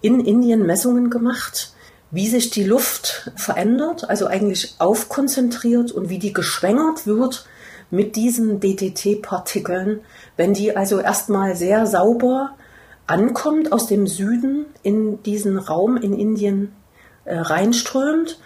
in 0.01 0.21
Indien 0.21 0.67
Messungen 0.67 1.11
gemacht, 1.11 1.73
wie 2.11 2.29
sich 2.29 2.51
die 2.51 2.65
Luft 2.65 3.31
verändert, 3.37 4.09
also 4.09 4.27
eigentlich 4.27 4.75
aufkonzentriert 4.79 5.93
und 5.93 6.09
wie 6.09 6.19
die 6.19 6.33
geschwängert 6.33 7.07
wird 7.07 7.47
mit 7.91 8.17
diesen 8.17 8.61
DDT-Partikeln, 8.61 10.01
wenn 10.37 10.55
die 10.55 10.77
also 10.77 10.99
erstmal 10.99 11.57
sehr 11.57 11.87
sauber 11.87 12.55
ankommt 13.07 13.73
aus 13.73 13.87
dem 13.87 14.07
Süden 14.07 14.67
in 14.83 15.23
diesen 15.23 15.59
Raum 15.59 15.97
in 15.97 16.19
Indien 16.19 16.73
äh, 17.25 17.39
reinströmt 17.39 18.39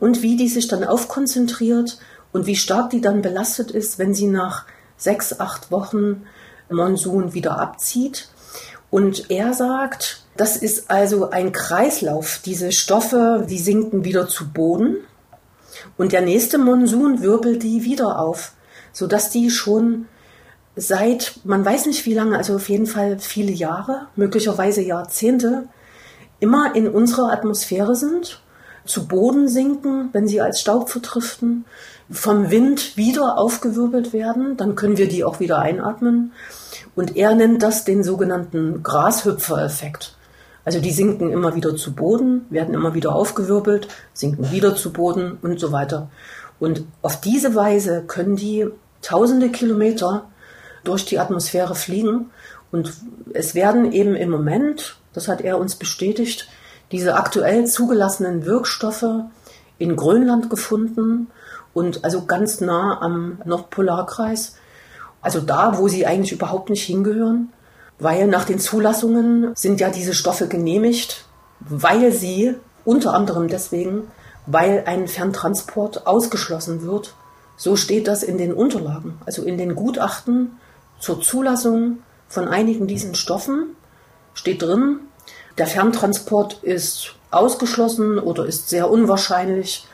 und 0.00 0.22
wie 0.22 0.36
die 0.36 0.48
sich 0.48 0.68
dann 0.68 0.84
aufkonzentriert 0.84 1.98
und 2.32 2.46
wie 2.46 2.56
stark 2.56 2.90
die 2.90 3.00
dann 3.00 3.22
belastet 3.22 3.70
ist, 3.70 3.98
wenn 3.98 4.14
sie 4.14 4.26
nach 4.26 4.66
sechs, 4.96 5.38
acht 5.38 5.70
Wochen 5.70 6.26
Monsun 6.70 7.34
wieder 7.34 7.58
abzieht. 7.58 8.28
Und 8.90 9.30
er 9.30 9.54
sagt, 9.54 10.24
das 10.36 10.56
ist 10.56 10.90
also 10.90 11.30
ein 11.30 11.52
Kreislauf. 11.52 12.40
Diese 12.44 12.72
Stoffe, 12.72 13.46
die 13.48 13.58
sinken 13.58 14.04
wieder 14.04 14.28
zu 14.28 14.52
Boden 14.52 14.96
und 15.96 16.12
der 16.12 16.22
nächste 16.22 16.58
Monsun 16.58 17.22
wirbelt 17.22 17.62
die 17.62 17.84
wieder 17.84 18.18
auf, 18.18 18.52
sodass 18.92 19.30
die 19.30 19.50
schon 19.50 20.06
seit, 20.76 21.40
man 21.44 21.64
weiß 21.64 21.86
nicht 21.86 22.04
wie 22.06 22.14
lange, 22.14 22.36
also 22.36 22.56
auf 22.56 22.68
jeden 22.68 22.86
Fall 22.86 23.18
viele 23.18 23.52
Jahre, 23.52 24.08
möglicherweise 24.16 24.82
Jahrzehnte, 24.82 25.68
immer 26.40 26.74
in 26.74 26.88
unserer 26.88 27.32
Atmosphäre 27.32 27.94
sind, 27.94 28.40
zu 28.84 29.06
Boden 29.06 29.48
sinken, 29.48 30.10
wenn 30.12 30.28
sie 30.28 30.40
als 30.40 30.60
Staub 30.60 30.90
vertriften, 30.90 31.64
vom 32.10 32.50
Wind 32.50 32.96
wieder 32.96 33.38
aufgewirbelt 33.38 34.12
werden, 34.12 34.56
dann 34.56 34.74
können 34.74 34.98
wir 34.98 35.08
die 35.08 35.24
auch 35.24 35.40
wieder 35.40 35.58
einatmen. 35.58 36.32
Und 36.94 37.16
er 37.16 37.34
nennt 37.34 37.62
das 37.62 37.84
den 37.84 38.04
sogenannten 38.04 38.82
Grashüpfer-Effekt. 38.82 40.16
Also 40.64 40.80
die 40.80 40.92
sinken 40.92 41.30
immer 41.30 41.54
wieder 41.54 41.76
zu 41.76 41.92
Boden, 41.94 42.46
werden 42.50 42.74
immer 42.74 42.94
wieder 42.94 43.14
aufgewirbelt, 43.14 43.88
sinken 44.12 44.50
wieder 44.50 44.76
zu 44.76 44.92
Boden 44.92 45.38
und 45.42 45.60
so 45.60 45.72
weiter. 45.72 46.08
Und 46.58 46.84
auf 47.02 47.20
diese 47.20 47.54
Weise 47.54 48.04
können 48.06 48.36
die 48.36 48.66
tausende 49.02 49.50
Kilometer 49.50 50.26
durch 50.82 51.04
die 51.04 51.18
Atmosphäre 51.18 51.74
fliegen. 51.74 52.30
Und 52.74 52.92
es 53.34 53.54
werden 53.54 53.92
eben 53.92 54.16
im 54.16 54.30
Moment, 54.30 54.96
das 55.12 55.28
hat 55.28 55.42
er 55.42 55.60
uns 55.60 55.76
bestätigt, 55.76 56.48
diese 56.90 57.14
aktuell 57.14 57.66
zugelassenen 57.66 58.46
Wirkstoffe 58.46 59.06
in 59.78 59.94
Grönland 59.94 60.50
gefunden 60.50 61.28
und 61.72 62.04
also 62.04 62.24
ganz 62.24 62.60
nah 62.60 63.00
am 63.00 63.40
Nordpolarkreis. 63.44 64.56
Also 65.22 65.38
da, 65.40 65.78
wo 65.78 65.86
sie 65.86 66.04
eigentlich 66.04 66.32
überhaupt 66.32 66.68
nicht 66.68 66.82
hingehören, 66.82 67.52
weil 68.00 68.26
nach 68.26 68.44
den 68.44 68.58
Zulassungen 68.58 69.52
sind 69.54 69.80
ja 69.80 69.90
diese 69.90 70.12
Stoffe 70.12 70.48
genehmigt, 70.48 71.26
weil 71.60 72.10
sie 72.10 72.56
unter 72.84 73.14
anderem 73.14 73.46
deswegen, 73.46 74.08
weil 74.46 74.82
ein 74.86 75.06
Ferntransport 75.06 76.08
ausgeschlossen 76.08 76.82
wird. 76.82 77.14
So 77.56 77.76
steht 77.76 78.08
das 78.08 78.24
in 78.24 78.36
den 78.36 78.52
Unterlagen, 78.52 79.14
also 79.26 79.44
in 79.44 79.58
den 79.58 79.76
Gutachten 79.76 80.58
zur 80.98 81.20
Zulassung 81.20 81.98
von 82.28 82.48
einigen 82.48 82.86
diesen 82.86 83.14
Stoffen 83.14 83.76
steht 84.34 84.62
drin, 84.62 85.00
der 85.58 85.66
Ferntransport 85.66 86.62
ist 86.62 87.14
ausgeschlossen 87.30 88.18
oder 88.18 88.46
ist 88.46 88.68
sehr 88.68 88.90
unwahrscheinlich, 88.90 89.86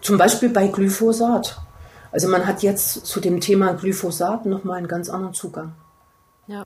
zum 0.00 0.18
Beispiel 0.18 0.48
bei 0.48 0.68
Glyphosat. 0.68 1.60
Also 2.10 2.28
man 2.28 2.46
hat 2.46 2.62
jetzt 2.62 3.06
zu 3.06 3.20
dem 3.20 3.40
Thema 3.40 3.72
Glyphosat 3.72 4.46
nochmal 4.46 4.78
einen 4.78 4.88
ganz 4.88 5.08
anderen 5.08 5.34
Zugang. 5.34 5.72
Ja. 6.46 6.64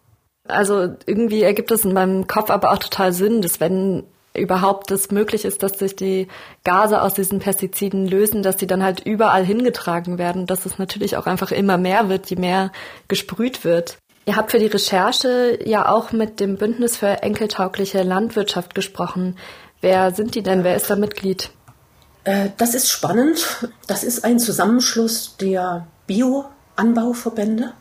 Also 0.48 0.94
irgendwie 1.06 1.42
ergibt 1.42 1.70
es 1.70 1.84
in 1.84 1.92
meinem 1.92 2.26
Kopf 2.26 2.50
aber 2.50 2.72
auch 2.72 2.78
total 2.78 3.12
Sinn, 3.12 3.42
dass 3.42 3.60
wenn 3.60 4.04
überhaupt 4.34 4.90
es 4.90 5.10
möglich 5.10 5.44
ist, 5.44 5.62
dass 5.62 5.78
sich 5.78 5.96
die 5.96 6.28
Gase 6.62 7.00
aus 7.00 7.14
diesen 7.14 7.38
Pestiziden 7.38 8.06
lösen, 8.06 8.42
dass 8.42 8.56
die 8.56 8.66
dann 8.66 8.82
halt 8.82 9.00
überall 9.00 9.44
hingetragen 9.44 10.18
werden, 10.18 10.46
dass 10.46 10.66
es 10.66 10.78
natürlich 10.78 11.16
auch 11.16 11.26
einfach 11.26 11.52
immer 11.52 11.78
mehr 11.78 12.08
wird, 12.08 12.28
je 12.28 12.36
mehr 12.36 12.70
gesprüht 13.08 13.64
wird. 13.64 13.98
Ihr 14.28 14.34
habt 14.34 14.50
für 14.50 14.58
die 14.58 14.66
Recherche 14.66 15.56
ja 15.64 15.88
auch 15.88 16.10
mit 16.10 16.40
dem 16.40 16.56
Bündnis 16.56 16.96
für 16.96 17.22
enkeltaugliche 17.22 18.02
Landwirtschaft 18.02 18.74
gesprochen. 18.74 19.38
Wer 19.80 20.12
sind 20.12 20.34
die 20.34 20.42
denn? 20.42 20.64
Wer 20.64 20.74
ist 20.74 20.90
da 20.90 20.96
Mitglied? 20.96 21.50
Äh, 22.24 22.48
das 22.56 22.74
ist 22.74 22.90
spannend. 22.90 23.68
Das 23.86 24.02
ist 24.02 24.24
ein 24.24 24.40
Zusammenschluss 24.40 25.36
der 25.36 25.86
Bioanbauverbände. 26.08 27.72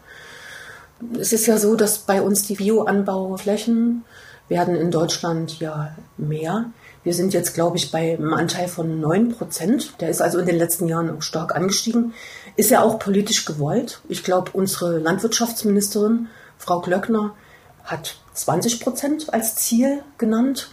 Es 1.19 1.33
ist 1.33 1.47
ja 1.47 1.57
so, 1.57 1.75
dass 1.75 1.97
bei 1.97 2.21
uns 2.21 2.43
die 2.43 2.55
Bioanbauflächen 2.55 4.05
werden 4.47 4.75
in 4.75 4.91
Deutschland 4.91 5.59
ja 5.59 5.95
mehr. 6.17 6.65
Wir 7.03 7.13
sind 7.13 7.33
jetzt, 7.33 7.53
glaube 7.53 7.77
ich, 7.77 7.91
bei 7.91 8.13
einem 8.13 8.33
Anteil 8.33 8.67
von 8.67 8.99
9 8.99 9.29
Prozent. 9.29 9.99
Der 9.99 10.09
ist 10.09 10.21
also 10.21 10.39
in 10.39 10.45
den 10.45 10.57
letzten 10.57 10.87
Jahren 10.87 11.15
auch 11.15 11.21
stark 11.21 11.55
angestiegen. 11.55 12.13
Ist 12.55 12.71
ja 12.71 12.81
auch 12.81 12.99
politisch 12.99 13.45
gewollt. 13.45 14.01
Ich 14.09 14.23
glaube, 14.23 14.51
unsere 14.53 14.97
Landwirtschaftsministerin, 14.99 16.27
Frau 16.57 16.81
Glöckner, 16.81 17.35
hat 17.83 18.15
20 18.33 18.79
Prozent 18.79 19.33
als 19.33 19.55
Ziel 19.55 20.01
genannt. 20.17 20.69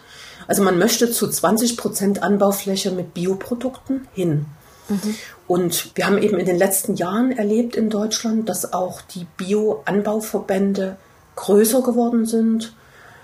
Also 0.46 0.62
man 0.62 0.78
möchte 0.78 1.10
zu 1.10 1.28
20 1.28 1.76
Prozent 1.76 2.22
Anbaufläche 2.22 2.90
mit 2.90 3.14
Bioprodukten 3.14 4.08
hin. 4.12 4.46
Mhm. 4.88 5.14
Und 5.46 5.96
wir 5.96 6.06
haben 6.06 6.18
eben 6.18 6.38
in 6.38 6.46
den 6.46 6.56
letzten 6.56 6.96
Jahren 6.96 7.32
erlebt 7.32 7.76
in 7.76 7.90
Deutschland, 7.90 8.48
dass 8.48 8.72
auch 8.72 9.02
die 9.02 9.26
Bioanbauverbände 9.36 10.96
größer 11.36 11.82
geworden 11.82 12.26
sind 12.26 12.72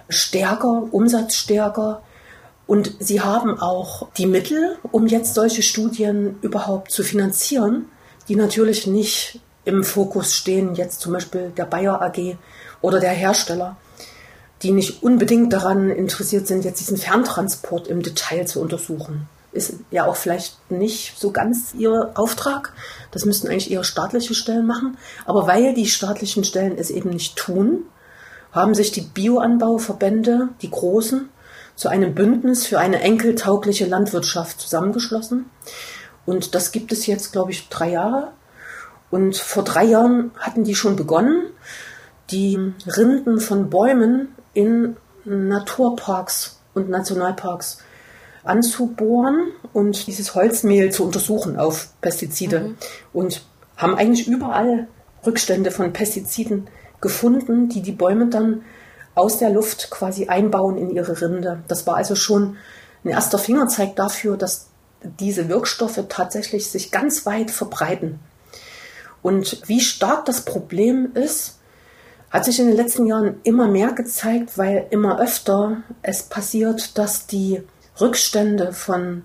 stärker, 0.08 0.88
umsatzstärker. 0.90 2.02
Und 2.66 2.92
sie 2.98 3.20
haben 3.20 3.58
auch 3.58 4.08
die 4.16 4.26
Mittel, 4.26 4.76
um 4.92 5.06
jetzt 5.06 5.34
solche 5.34 5.62
Studien 5.62 6.38
überhaupt 6.42 6.90
zu 6.90 7.02
finanzieren, 7.02 7.86
die 8.28 8.36
natürlich 8.36 8.86
nicht 8.86 9.40
im 9.64 9.84
Fokus 9.84 10.34
stehen, 10.34 10.74
jetzt 10.74 11.00
zum 11.00 11.12
Beispiel 11.12 11.52
der 11.56 11.64
Bayer 11.64 12.00
AG 12.00 12.36
oder 12.80 13.00
der 13.00 13.10
Hersteller, 13.10 13.76
die 14.62 14.72
nicht 14.72 15.02
unbedingt 15.02 15.52
daran 15.52 15.90
interessiert 15.90 16.46
sind, 16.46 16.64
jetzt 16.64 16.80
diesen 16.80 16.96
Ferntransport 16.96 17.86
im 17.88 18.02
Detail 18.02 18.46
zu 18.46 18.60
untersuchen. 18.60 19.28
Ist 19.52 19.74
ja 19.90 20.06
auch 20.06 20.16
vielleicht 20.16 20.70
nicht 20.70 21.18
so 21.18 21.30
ganz 21.30 21.74
ihr 21.74 22.10
Auftrag. 22.14 22.72
Das 23.12 23.24
müssten 23.24 23.48
eigentlich 23.48 23.70
eher 23.70 23.84
staatliche 23.84 24.34
Stellen 24.34 24.66
machen. 24.66 24.98
Aber 25.24 25.46
weil 25.46 25.74
die 25.74 25.86
staatlichen 25.86 26.44
Stellen 26.44 26.76
es 26.76 26.90
eben 26.90 27.10
nicht 27.10 27.36
tun, 27.36 27.84
haben 28.52 28.74
sich 28.74 28.92
die 28.92 29.00
Bioanbauverbände, 29.00 30.48
die 30.62 30.70
großen, 30.70 31.28
zu 31.76 31.88
einem 31.88 32.14
Bündnis 32.14 32.66
für 32.66 32.78
eine 32.78 33.00
enkeltaugliche 33.00 33.86
Landwirtschaft 33.86 34.60
zusammengeschlossen. 34.60 35.46
Und 36.26 36.54
das 36.54 36.72
gibt 36.72 36.92
es 36.92 37.06
jetzt, 37.06 37.32
glaube 37.32 37.52
ich, 37.52 37.68
drei 37.68 37.90
Jahre. 37.90 38.32
Und 39.10 39.36
vor 39.36 39.64
drei 39.64 39.84
Jahren 39.84 40.32
hatten 40.38 40.64
die 40.64 40.74
schon 40.74 40.96
begonnen, 40.96 41.50
die 42.30 42.58
Rinden 42.86 43.40
von 43.40 43.70
Bäumen 43.70 44.34
in 44.52 44.96
Naturparks 45.24 46.60
und 46.74 46.90
Nationalparks 46.90 47.78
anzubohren 48.44 49.52
und 49.72 50.06
dieses 50.06 50.34
Holzmehl 50.34 50.90
zu 50.92 51.04
untersuchen 51.04 51.58
auf 51.58 51.88
Pestizide. 52.00 52.60
Mhm. 52.60 52.76
Und 53.12 53.42
haben 53.76 53.94
eigentlich 53.94 54.26
überall 54.26 54.88
Rückstände 55.24 55.70
von 55.70 55.92
Pestiziden 55.92 56.68
gefunden, 57.00 57.68
die 57.68 57.82
die 57.82 57.92
Bäume 57.92 58.28
dann 58.28 58.62
aus 59.14 59.38
der 59.38 59.50
Luft 59.50 59.90
quasi 59.90 60.26
einbauen 60.28 60.76
in 60.76 60.90
ihre 60.90 61.20
Rinde. 61.20 61.62
Das 61.68 61.86
war 61.86 61.96
also 61.96 62.14
schon 62.14 62.56
ein 63.04 63.10
erster 63.10 63.38
Fingerzeig 63.38 63.96
dafür, 63.96 64.36
dass 64.36 64.68
diese 65.02 65.48
Wirkstoffe 65.48 66.00
tatsächlich 66.08 66.70
sich 66.70 66.90
ganz 66.90 67.24
weit 67.24 67.50
verbreiten. 67.50 68.18
Und 69.22 69.62
wie 69.66 69.80
stark 69.80 70.24
das 70.24 70.42
Problem 70.42 71.12
ist, 71.14 71.58
hat 72.30 72.44
sich 72.44 72.60
in 72.60 72.66
den 72.66 72.76
letzten 72.76 73.06
Jahren 73.06 73.40
immer 73.42 73.68
mehr 73.68 73.92
gezeigt, 73.92 74.58
weil 74.58 74.86
immer 74.90 75.20
öfter 75.20 75.78
es 76.02 76.24
passiert, 76.24 76.98
dass 76.98 77.26
die 77.26 77.62
Rückstände 78.00 78.72
von 78.72 79.22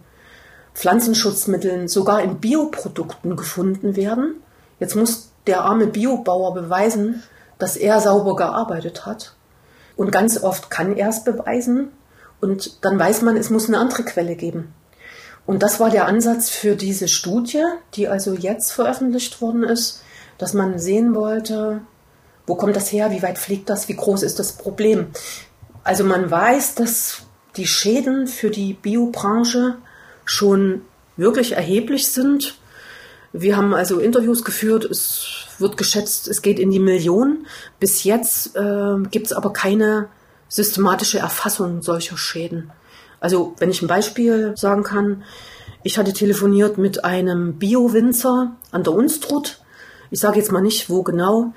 Pflanzenschutzmitteln 0.74 1.88
sogar 1.88 2.22
in 2.22 2.40
Bioprodukten 2.40 3.36
gefunden 3.36 3.96
werden. 3.96 4.36
Jetzt 4.80 4.96
muss 4.96 5.32
der 5.46 5.62
arme 5.62 5.88
Biobauer 5.88 6.54
beweisen, 6.54 7.24
dass 7.60 7.76
er 7.76 8.00
sauber 8.00 8.36
gearbeitet 8.36 9.06
hat. 9.06 9.36
Und 9.96 10.12
ganz 10.12 10.42
oft 10.42 10.70
kann 10.70 10.96
er 10.96 11.10
es 11.10 11.24
beweisen. 11.24 11.90
Und 12.42 12.84
dann 12.84 12.98
weiß 12.98 13.22
man, 13.22 13.38
es 13.38 13.50
muss 13.50 13.68
eine 13.68 13.78
andere 13.78 14.04
Quelle 14.04 14.36
geben. 14.36 14.74
Und 15.46 15.62
das 15.62 15.80
war 15.80 15.90
der 15.90 16.08
Ansatz 16.08 16.50
für 16.50 16.76
diese 16.76 17.08
Studie, 17.08 17.64
die 17.96 18.08
also 18.08 18.34
jetzt 18.34 18.72
veröffentlicht 18.72 19.42
worden 19.42 19.64
ist, 19.64 20.02
dass 20.38 20.54
man 20.54 20.80
sehen 20.80 21.16
wollte, 21.16 21.82
wo 22.48 22.56
kommt 22.56 22.76
das 22.76 22.92
her, 22.92 23.12
wie 23.12 23.22
weit 23.22 23.38
fliegt 23.38 23.70
das, 23.70 23.88
wie 23.88 23.96
groß 23.96 24.24
ist 24.24 24.40
das 24.40 24.54
Problem. 24.54 25.08
Also 25.84 26.04
man 26.04 26.32
weiß, 26.32 26.76
dass 26.76 27.24
die 27.56 27.68
Schäden 27.68 28.28
für 28.28 28.50
die 28.50 28.74
Biobranche 28.74 29.76
schon 30.26 30.82
wirklich 31.18 31.54
erheblich 31.54 32.08
sind. 32.08 32.56
Wir 33.32 33.58
haben 33.58 33.74
also 33.74 34.00
Interviews 34.00 34.44
geführt, 34.44 34.86
es 34.86 35.48
wird 35.60 35.78
geschätzt, 35.78 36.28
es 36.28 36.42
geht 36.42 36.60
in 36.60 36.72
die 36.72 36.80
Millionen. 36.80 37.48
Bis 37.80 38.04
jetzt 38.04 38.56
äh, 38.56 38.96
gibt 39.12 39.28
es 39.28 39.34
aber 39.34 39.54
keine 39.54 40.10
systematische 40.48 41.20
Erfassung 41.20 41.82
solcher 41.82 42.18
Schäden. 42.18 42.72
Also 43.24 43.56
wenn 43.58 43.72
ich 43.72 43.82
ein 43.82 43.88
Beispiel 43.88 44.52
sagen 44.58 44.84
kann, 44.84 45.24
ich 45.82 45.98
hatte 45.98 46.12
telefoniert 46.12 46.78
mit 46.78 47.06
einem 47.06 47.54
Bio-Winzer 47.54 48.58
an 48.72 48.84
der 48.84 48.92
Unstrut. 48.92 49.62
Ich 50.12 50.20
sage 50.20 50.40
jetzt 50.40 50.52
mal 50.52 50.62
nicht, 50.62 50.90
wo 50.90 51.04
genau. 51.04 51.54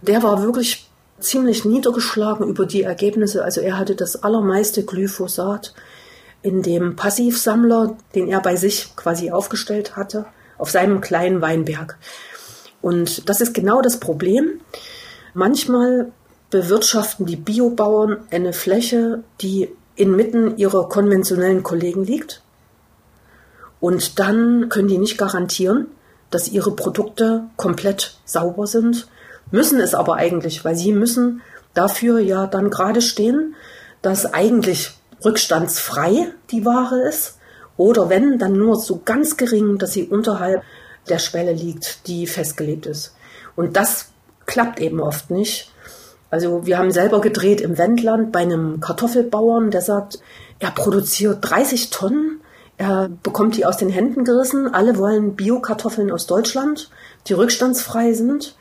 Der 0.00 0.22
war 0.22 0.42
wirklich 0.42 0.88
ziemlich 1.20 1.66
niedergeschlagen 1.66 2.48
über 2.48 2.64
die 2.64 2.84
Ergebnisse. 2.84 3.44
Also 3.44 3.60
er 3.60 3.76
hatte 3.76 3.94
das 3.96 4.22
allermeiste 4.22 4.82
Glyphosat 4.82 5.74
in 6.40 6.62
dem 6.62 6.96
Passivsammler, 6.96 7.98
den 8.14 8.26
er 8.26 8.40
bei 8.40 8.56
sich 8.56 8.96
quasi 8.96 9.30
aufgestellt 9.30 9.96
hatte, 9.96 10.24
auf 10.56 10.70
seinem 10.70 11.02
kleinen 11.02 11.42
Weinberg. 11.42 11.98
Und 12.80 13.28
das 13.28 13.42
ist 13.42 13.52
genau 13.52 13.82
das 13.82 14.00
Problem. 14.00 14.62
Manchmal 15.34 16.12
bewirtschaften 16.48 17.26
die 17.26 17.36
Biobauern 17.36 18.26
eine 18.30 18.54
Fläche, 18.54 19.22
die 19.42 19.68
inmitten 19.96 20.56
ihrer 20.56 20.88
konventionellen 20.88 21.62
Kollegen 21.62 22.04
liegt. 22.04 22.42
Und 23.80 24.18
dann 24.18 24.68
können 24.68 24.88
die 24.88 24.98
nicht 24.98 25.18
garantieren, 25.18 25.88
dass 26.30 26.48
ihre 26.48 26.74
Produkte 26.74 27.44
komplett 27.56 28.16
sauber 28.24 28.66
sind, 28.66 29.08
müssen 29.50 29.80
es 29.80 29.94
aber 29.94 30.14
eigentlich, 30.16 30.64
weil 30.64 30.74
sie 30.74 30.92
müssen 30.92 31.42
dafür 31.74 32.18
ja 32.18 32.46
dann 32.46 32.70
gerade 32.70 33.02
stehen, 33.02 33.54
dass 34.02 34.32
eigentlich 34.32 34.92
rückstandsfrei 35.24 36.28
die 36.50 36.64
Ware 36.64 37.08
ist 37.08 37.38
oder 37.76 38.08
wenn, 38.08 38.38
dann 38.38 38.56
nur 38.56 38.76
so 38.76 39.00
ganz 39.04 39.36
gering, 39.36 39.78
dass 39.78 39.92
sie 39.92 40.04
unterhalb 40.04 40.62
der 41.08 41.18
Schwelle 41.18 41.52
liegt, 41.52 42.06
die 42.06 42.26
festgelegt 42.26 42.86
ist. 42.86 43.14
Und 43.56 43.76
das 43.76 44.12
klappt 44.46 44.80
eben 44.80 45.00
oft 45.00 45.30
nicht. 45.30 45.72
Also 46.30 46.66
wir 46.66 46.78
haben 46.78 46.90
selber 46.90 47.20
gedreht 47.20 47.60
im 47.60 47.78
Wendland 47.78 48.32
bei 48.32 48.40
einem 48.40 48.80
Kartoffelbauern, 48.80 49.70
der 49.70 49.82
sagt, 49.82 50.18
er 50.58 50.70
produziert 50.70 51.38
30 51.42 51.90
Tonnen, 51.90 52.40
er 52.76 53.08
bekommt 53.22 53.56
die 53.56 53.66
aus 53.66 53.76
den 53.76 53.88
Händen 53.88 54.24
gerissen, 54.24 54.72
alle 54.72 54.98
wollen 54.98 55.36
Biokartoffeln 55.36 56.10
aus 56.10 56.26
Deutschland, 56.26 56.90
die 57.26 57.34
rückstandsfrei 57.34 58.12
sind. 58.12 58.56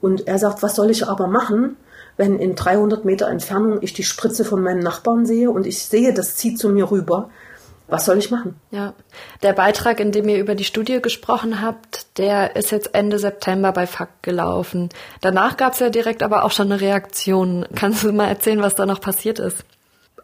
Und 0.00 0.28
er 0.28 0.38
sagt, 0.38 0.62
was 0.62 0.76
soll 0.76 0.90
ich 0.90 1.06
aber 1.06 1.26
machen, 1.26 1.76
wenn 2.16 2.38
in 2.38 2.54
300 2.54 3.04
Meter 3.04 3.28
Entfernung 3.28 3.78
ich 3.80 3.94
die 3.94 4.04
Spritze 4.04 4.44
von 4.44 4.62
meinem 4.62 4.80
Nachbarn 4.80 5.24
sehe 5.24 5.50
und 5.50 5.66
ich 5.66 5.82
sehe, 5.82 6.12
das 6.12 6.36
zieht 6.36 6.58
zu 6.58 6.68
mir 6.68 6.90
rüber. 6.90 7.30
Was 7.88 8.04
soll 8.04 8.18
ich 8.18 8.30
machen? 8.30 8.60
Ja, 8.70 8.92
der 9.42 9.54
Beitrag, 9.54 9.98
in 9.98 10.12
dem 10.12 10.28
ihr 10.28 10.38
über 10.38 10.54
die 10.54 10.64
Studie 10.64 11.00
gesprochen 11.00 11.62
habt, 11.62 12.18
der 12.18 12.54
ist 12.54 12.70
jetzt 12.70 12.94
Ende 12.94 13.18
September 13.18 13.72
bei 13.72 13.86
FAK 13.86 14.22
gelaufen. 14.22 14.90
Danach 15.22 15.56
gab 15.56 15.72
es 15.72 15.78
ja 15.78 15.88
direkt 15.88 16.22
aber 16.22 16.44
auch 16.44 16.50
schon 16.52 16.70
eine 16.70 16.82
Reaktion. 16.82 17.66
Kannst 17.74 18.04
du 18.04 18.12
mal 18.12 18.28
erzählen, 18.28 18.60
was 18.60 18.74
da 18.74 18.84
noch 18.84 19.00
passiert 19.00 19.38
ist? 19.38 19.64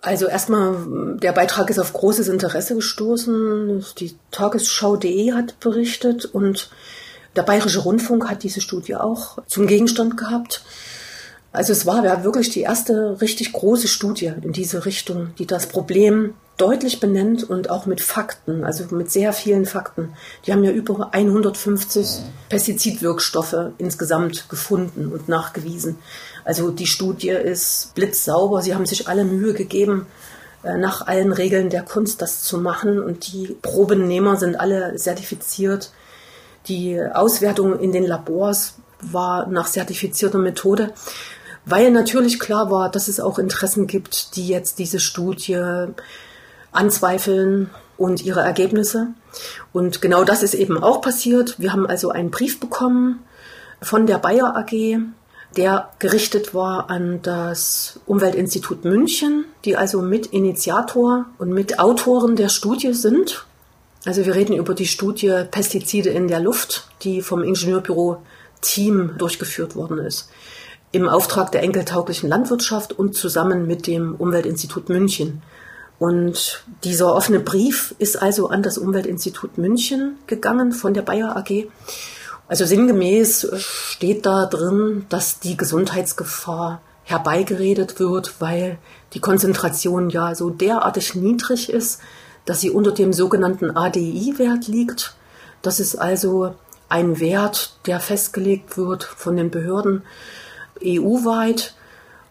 Also 0.03 0.27
erstmal, 0.27 1.16
der 1.16 1.33
Beitrag 1.33 1.70
ist 1.70 1.79
auf 1.79 1.94
großes 1.94 2.29
Interesse 2.29 2.74
gestoßen. 2.74 3.83
Die 3.98 4.14
Tagesschau.de 4.31 5.33
hat 5.33 5.59
berichtet 5.61 6.27
und 6.27 6.68
der 7.35 7.44
Bayerische 7.44 7.81
Rundfunk 7.81 8.29
hat 8.29 8.42
diese 8.42 8.61
Studie 8.61 8.96
auch 8.96 9.38
zum 9.46 9.66
Gegenstand 9.66 10.18
gehabt. 10.18 10.62
Also 11.53 11.72
es 11.72 11.87
war 11.87 12.05
ja 12.05 12.24
wirklich 12.24 12.50
die 12.50 12.61
erste 12.61 13.22
richtig 13.22 13.55
große 13.55 13.88
Studie 13.88 14.33
in 14.42 14.53
diese 14.53 14.85
Richtung, 14.85 15.35
die 15.38 15.46
das 15.46 15.66
Problem 15.66 16.35
deutlich 16.57 17.01
benennt 17.01 17.43
und 17.43 17.71
auch 17.71 17.87
mit 17.87 18.01
Fakten, 18.01 18.64
also 18.64 18.85
mit 18.95 19.11
sehr 19.11 19.33
vielen 19.33 19.67
Fakten. 19.67 20.14
Die 20.47 20.53
haben 20.53 20.62
ja 20.62 20.71
über 20.71 21.12
150 21.12 22.21
Pestizidwirkstoffe 22.49 23.73
insgesamt 23.79 24.49
gefunden 24.49 25.12
und 25.12 25.29
nachgewiesen. 25.29 25.99
Also 26.45 26.71
die 26.71 26.87
Studie 26.87 27.31
ist 27.31 27.93
blitzsauber. 27.95 28.62
Sie 28.62 28.75
haben 28.75 28.87
sich 28.87 29.09
alle 29.09 29.25
Mühe 29.25 29.55
gegeben, 29.55 30.07
äh, 30.62 30.77
nach 30.77 31.07
allen 31.07 31.33
Regeln 31.33 31.71
der 31.71 31.83
Kunst 31.83 32.23
das 32.23 32.43
zu 32.43 32.59
machen. 32.59 33.03
Und 33.03 33.33
die 33.33 33.57
Probennehmer 33.61 34.37
sind 34.37 34.55
alle 34.57 34.95
zertifiziert. 34.97 35.90
Die 36.69 37.01
Auswertung 37.01 37.79
in 37.81 37.93
den 37.93 38.05
Labors 38.05 38.75
war 39.01 39.47
nach 39.49 39.69
zertifizierter 39.69 40.38
Methode 40.38 40.93
weil 41.67 41.90
natürlich 41.90 42.40
klar 42.40 42.71
war, 42.71 42.90
dass 42.90 43.09
es 43.09 43.21
auch 43.21 43.38
Interessen 43.38 43.87
gibt, 43.87 44.37
die 44.37 44.47
jetzt 44.47 44.79
diese 44.79 45.01
Studie 45.01 45.87
anzweifeln 46.74 47.70
und 47.96 48.24
ihre 48.24 48.40
Ergebnisse. 48.40 49.08
Und 49.72 50.02
genau 50.02 50.24
das 50.24 50.42
ist 50.42 50.54
eben 50.54 50.82
auch 50.82 51.00
passiert. 51.00 51.58
Wir 51.58 51.72
haben 51.72 51.87
also 51.87 52.10
einen 52.10 52.30
Brief 52.30 52.60
bekommen 52.60 53.20
von 53.80 54.06
der 54.06 54.18
Bayer 54.18 54.56
AG, 54.56 54.98
der 55.56 55.90
gerichtet 55.98 56.54
war 56.54 56.90
an 56.90 57.20
das 57.22 58.00
Umweltinstitut 58.06 58.84
München, 58.84 59.44
die 59.64 59.76
also 59.76 60.02
Mitinitiator 60.02 61.26
und 61.38 61.50
Mitautoren 61.50 62.34
der 62.34 62.48
Studie 62.48 62.92
sind. 62.92 63.46
Also 64.04 64.26
wir 64.26 64.34
reden 64.34 64.56
über 64.56 64.74
die 64.74 64.87
Studie 64.87 65.44
Pestizide 65.50 66.10
in 66.10 66.28
der 66.28 66.40
Luft, 66.40 66.88
die 67.02 67.22
vom 67.22 67.42
Ingenieurbüro 67.42 68.18
Team 68.60 69.12
durchgeführt 69.18 69.76
worden 69.76 69.98
ist 69.98 70.28
im 70.94 71.08
Auftrag 71.08 71.50
der 71.50 71.64
enkeltauglichen 71.64 72.28
Landwirtschaft 72.28 72.92
und 72.92 73.16
zusammen 73.16 73.66
mit 73.66 73.88
dem 73.88 74.14
Umweltinstitut 74.14 74.88
München. 74.88 75.42
Und 75.98 76.64
dieser 76.83 77.14
offene 77.14 77.40
Brief 77.40 77.94
ist 77.98 78.20
also 78.20 78.48
an 78.48 78.62
das 78.62 78.78
Umweltinstitut 78.78 79.59
München 79.59 80.18
gegangen 80.26 80.72
von 80.72 80.92
der 80.92 81.02
Bayer 81.02 81.37
AG. 81.37 81.66
Also 82.48 82.66
sinngemäß 82.66 83.48
steht 83.57 84.26
da 84.26 84.46
drin, 84.46 85.07
dass 85.09 85.40
die 85.40 85.57
Gesundheitsgefahr 85.57 86.83
herbeigeredet 87.04 88.00
wird, 88.00 88.40
weil 88.40 88.78
die 89.12 89.20
Konzentration 89.20 90.11
ja 90.11 90.35
so 90.35 90.50
derartig 90.50 91.14
niedrig 91.14 91.70
ist, 91.70 92.00
dass 92.44 92.61
sie 92.61 92.70
unter 92.70 92.92
dem 92.92 93.12
sogenannten 93.12 93.76
ADI-Wert 93.76 94.68
liegt. 94.68 95.14
Das 95.62 95.80
ist 95.80 95.96
also 95.96 96.54
ein 96.88 97.18
Wert, 97.20 97.76
der 97.87 98.00
festgelegt 98.00 98.76
wird 98.76 99.04
von 99.04 99.37
den 99.37 99.50
Behörden, 99.50 100.02
EU-weit. 100.85 101.74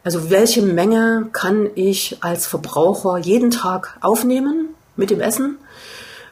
Also 0.04 0.30
welche 0.30 0.62
Menge 0.62 1.30
kann 1.32 1.70
ich 1.76 2.18
als 2.22 2.46
Verbraucher 2.46 3.18
jeden 3.18 3.52
Tag 3.52 3.98
aufnehmen 4.02 4.70
mit 4.96 5.10
dem 5.10 5.22
Essen? 5.22 5.58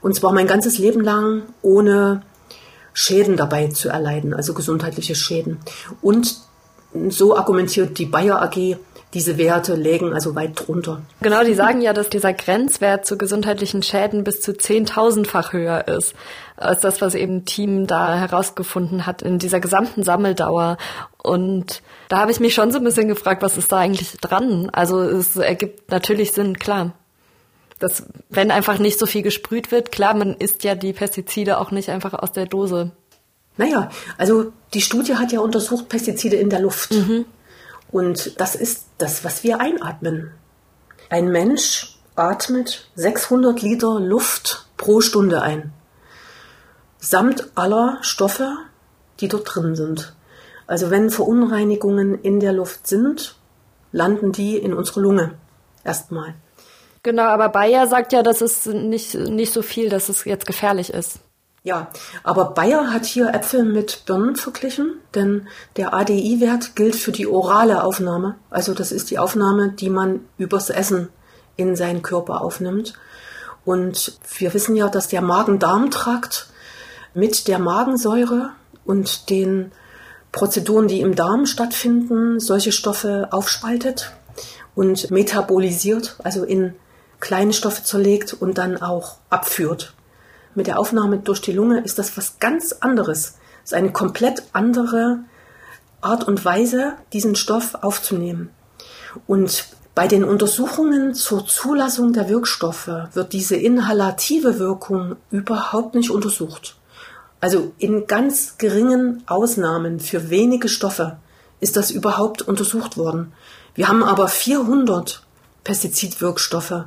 Und 0.01 0.15
zwar 0.15 0.33
mein 0.33 0.47
ganzes 0.47 0.77
Leben 0.77 1.01
lang, 1.01 1.43
ohne 1.61 2.21
Schäden 2.93 3.37
dabei 3.37 3.67
zu 3.67 3.89
erleiden, 3.89 4.33
also 4.33 4.53
gesundheitliche 4.53 5.15
Schäden. 5.15 5.59
Und 6.01 6.37
so 7.09 7.37
argumentiert 7.37 7.97
die 7.97 8.05
Bayer 8.05 8.41
AG, 8.41 8.77
diese 9.13 9.37
Werte 9.37 9.75
lägen 9.75 10.13
also 10.13 10.35
weit 10.35 10.51
drunter. 10.55 11.01
Genau, 11.21 11.43
die 11.43 11.53
sagen 11.53 11.81
ja, 11.81 11.93
dass 11.93 12.09
dieser 12.09 12.33
Grenzwert 12.33 13.05
zu 13.05 13.17
gesundheitlichen 13.17 13.83
Schäden 13.83 14.23
bis 14.23 14.41
zu 14.41 14.51
10.000-fach 14.51 15.53
höher 15.53 15.87
ist 15.87 16.15
als 16.61 16.81
das, 16.81 17.01
was 17.01 17.15
eben 17.15 17.45
Team 17.45 17.87
da 17.87 18.15
herausgefunden 18.15 19.05
hat 19.05 19.21
in 19.21 19.39
dieser 19.39 19.59
gesamten 19.59 20.03
Sammeldauer. 20.03 20.77
Und 21.17 21.81
da 22.07 22.19
habe 22.19 22.31
ich 22.31 22.39
mich 22.39 22.53
schon 22.53 22.71
so 22.71 22.77
ein 22.77 22.83
bisschen 22.83 23.07
gefragt, 23.07 23.41
was 23.41 23.57
ist 23.57 23.71
da 23.71 23.77
eigentlich 23.77 24.17
dran? 24.21 24.69
Also 24.71 25.01
es 25.01 25.35
ergibt 25.35 25.91
natürlich 25.91 26.31
Sinn, 26.31 26.57
klar. 26.59 26.93
Dass, 27.79 28.03
wenn 28.29 28.51
einfach 28.51 28.77
nicht 28.77 28.99
so 28.99 29.07
viel 29.07 29.23
gesprüht 29.23 29.71
wird, 29.71 29.91
klar, 29.91 30.13
man 30.13 30.35
isst 30.35 30.63
ja 30.63 30.75
die 30.75 30.93
Pestizide 30.93 31.57
auch 31.59 31.71
nicht 31.71 31.89
einfach 31.89 32.13
aus 32.13 32.31
der 32.31 32.45
Dose. 32.45 32.91
Naja, 33.57 33.89
also 34.17 34.53
die 34.73 34.81
Studie 34.81 35.15
hat 35.15 35.31
ja 35.31 35.39
untersucht 35.39 35.89
Pestizide 35.89 36.35
in 36.35 36.49
der 36.49 36.61
Luft. 36.61 36.91
Mhm. 36.91 37.25
Und 37.91 38.39
das 38.39 38.55
ist 38.55 38.85
das, 38.97 39.23
was 39.23 39.43
wir 39.43 39.59
einatmen. 39.59 40.31
Ein 41.09 41.29
Mensch 41.31 41.97
atmet 42.15 42.89
600 42.95 43.61
Liter 43.61 43.99
Luft 43.99 44.67
pro 44.77 45.01
Stunde 45.01 45.41
ein. 45.41 45.73
Samt 46.99 47.51
aller 47.55 47.97
Stoffe, 48.01 48.57
die 49.19 49.27
dort 49.27 49.53
drin 49.53 49.75
sind. 49.75 50.15
Also 50.67 50.89
wenn 50.89 51.09
Verunreinigungen 51.09 52.21
in 52.21 52.39
der 52.39 52.53
Luft 52.53 52.87
sind, 52.87 53.35
landen 53.91 54.31
die 54.31 54.57
in 54.57 54.73
unsere 54.73 55.01
Lunge 55.01 55.33
erstmal. 55.83 56.35
Genau, 57.03 57.23
aber 57.23 57.49
Bayer 57.49 57.87
sagt 57.87 58.13
ja, 58.13 58.21
dass 58.23 58.41
es 58.41 58.67
nicht, 58.67 59.15
nicht 59.15 59.51
so 59.51 59.63
viel, 59.63 59.89
dass 59.89 60.07
es 60.07 60.23
jetzt 60.25 60.45
gefährlich 60.45 60.93
ist. 60.93 61.19
Ja, 61.63 61.91
aber 62.23 62.51
Bayer 62.51 62.91
hat 62.91 63.05
hier 63.05 63.35
Äpfel 63.35 63.63
mit 63.63 64.05
Birnen 64.05 64.35
verglichen, 64.35 64.95
denn 65.13 65.47
der 65.77 65.93
ADI-Wert 65.93 66.75
gilt 66.75 66.95
für 66.95 67.11
die 67.11 67.27
orale 67.27 67.83
Aufnahme. 67.83 68.35
Also 68.49 68.73
das 68.73 68.91
ist 68.91 69.11
die 69.11 69.19
Aufnahme, 69.19 69.69
die 69.69 69.91
man 69.91 70.21
übers 70.39 70.71
Essen 70.71 71.09
in 71.57 71.75
seinen 71.75 72.01
Körper 72.01 72.41
aufnimmt. 72.41 72.95
Und 73.63 74.17
wir 74.39 74.55
wissen 74.55 74.75
ja, 74.75 74.89
dass 74.89 75.07
der 75.07 75.21
Magen-Darm-Trakt 75.21 76.47
mit 77.13 77.47
der 77.47 77.59
Magensäure 77.59 78.49
und 78.83 79.29
den 79.29 79.71
Prozeduren, 80.31 80.87
die 80.87 81.01
im 81.01 81.13
Darm 81.13 81.45
stattfinden, 81.45 82.39
solche 82.39 82.71
Stoffe 82.71 83.27
aufspaltet 83.29 84.13
und 84.73 85.11
metabolisiert, 85.11 86.15
also 86.23 86.43
in 86.43 86.73
kleine 87.19 87.53
Stoffe 87.53 87.83
zerlegt 87.83 88.33
und 88.33 88.57
dann 88.57 88.81
auch 88.81 89.17
abführt. 89.29 89.93
Mit 90.55 90.67
der 90.67 90.79
Aufnahme 90.79 91.19
durch 91.19 91.41
die 91.41 91.53
Lunge 91.53 91.81
ist 91.81 91.97
das 91.99 92.17
was 92.17 92.39
ganz 92.39 92.73
anderes. 92.73 93.37
Es 93.63 93.71
ist 93.71 93.73
eine 93.73 93.91
komplett 93.91 94.43
andere 94.53 95.19
Art 96.01 96.27
und 96.27 96.43
Weise, 96.43 96.93
diesen 97.13 97.35
Stoff 97.35 97.75
aufzunehmen. 97.81 98.49
Und 99.27 99.65
bei 99.93 100.07
den 100.07 100.23
Untersuchungen 100.23 101.13
zur 101.13 101.45
Zulassung 101.45 102.13
der 102.13 102.29
Wirkstoffe 102.29 102.89
wird 103.13 103.33
diese 103.33 103.55
inhalative 103.55 104.57
Wirkung 104.57 105.17
überhaupt 105.31 105.95
nicht 105.95 106.09
untersucht. 106.09 106.77
Also 107.39 107.73
in 107.77 108.07
ganz 108.07 108.57
geringen 108.57 109.23
Ausnahmen 109.27 109.99
für 109.99 110.29
wenige 110.29 110.69
Stoffe 110.69 111.17
ist 111.59 111.75
das 111.75 111.91
überhaupt 111.91 112.41
untersucht 112.41 112.97
worden. 112.97 113.33
Wir 113.75 113.87
haben 113.87 114.03
aber 114.03 114.27
400 114.27 115.23
Pestizidwirkstoffe, 115.63 116.85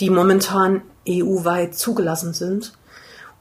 die 0.00 0.10
momentan 0.10 0.82
EU-weit 1.08 1.74
zugelassen 1.74 2.34
sind. 2.34 2.72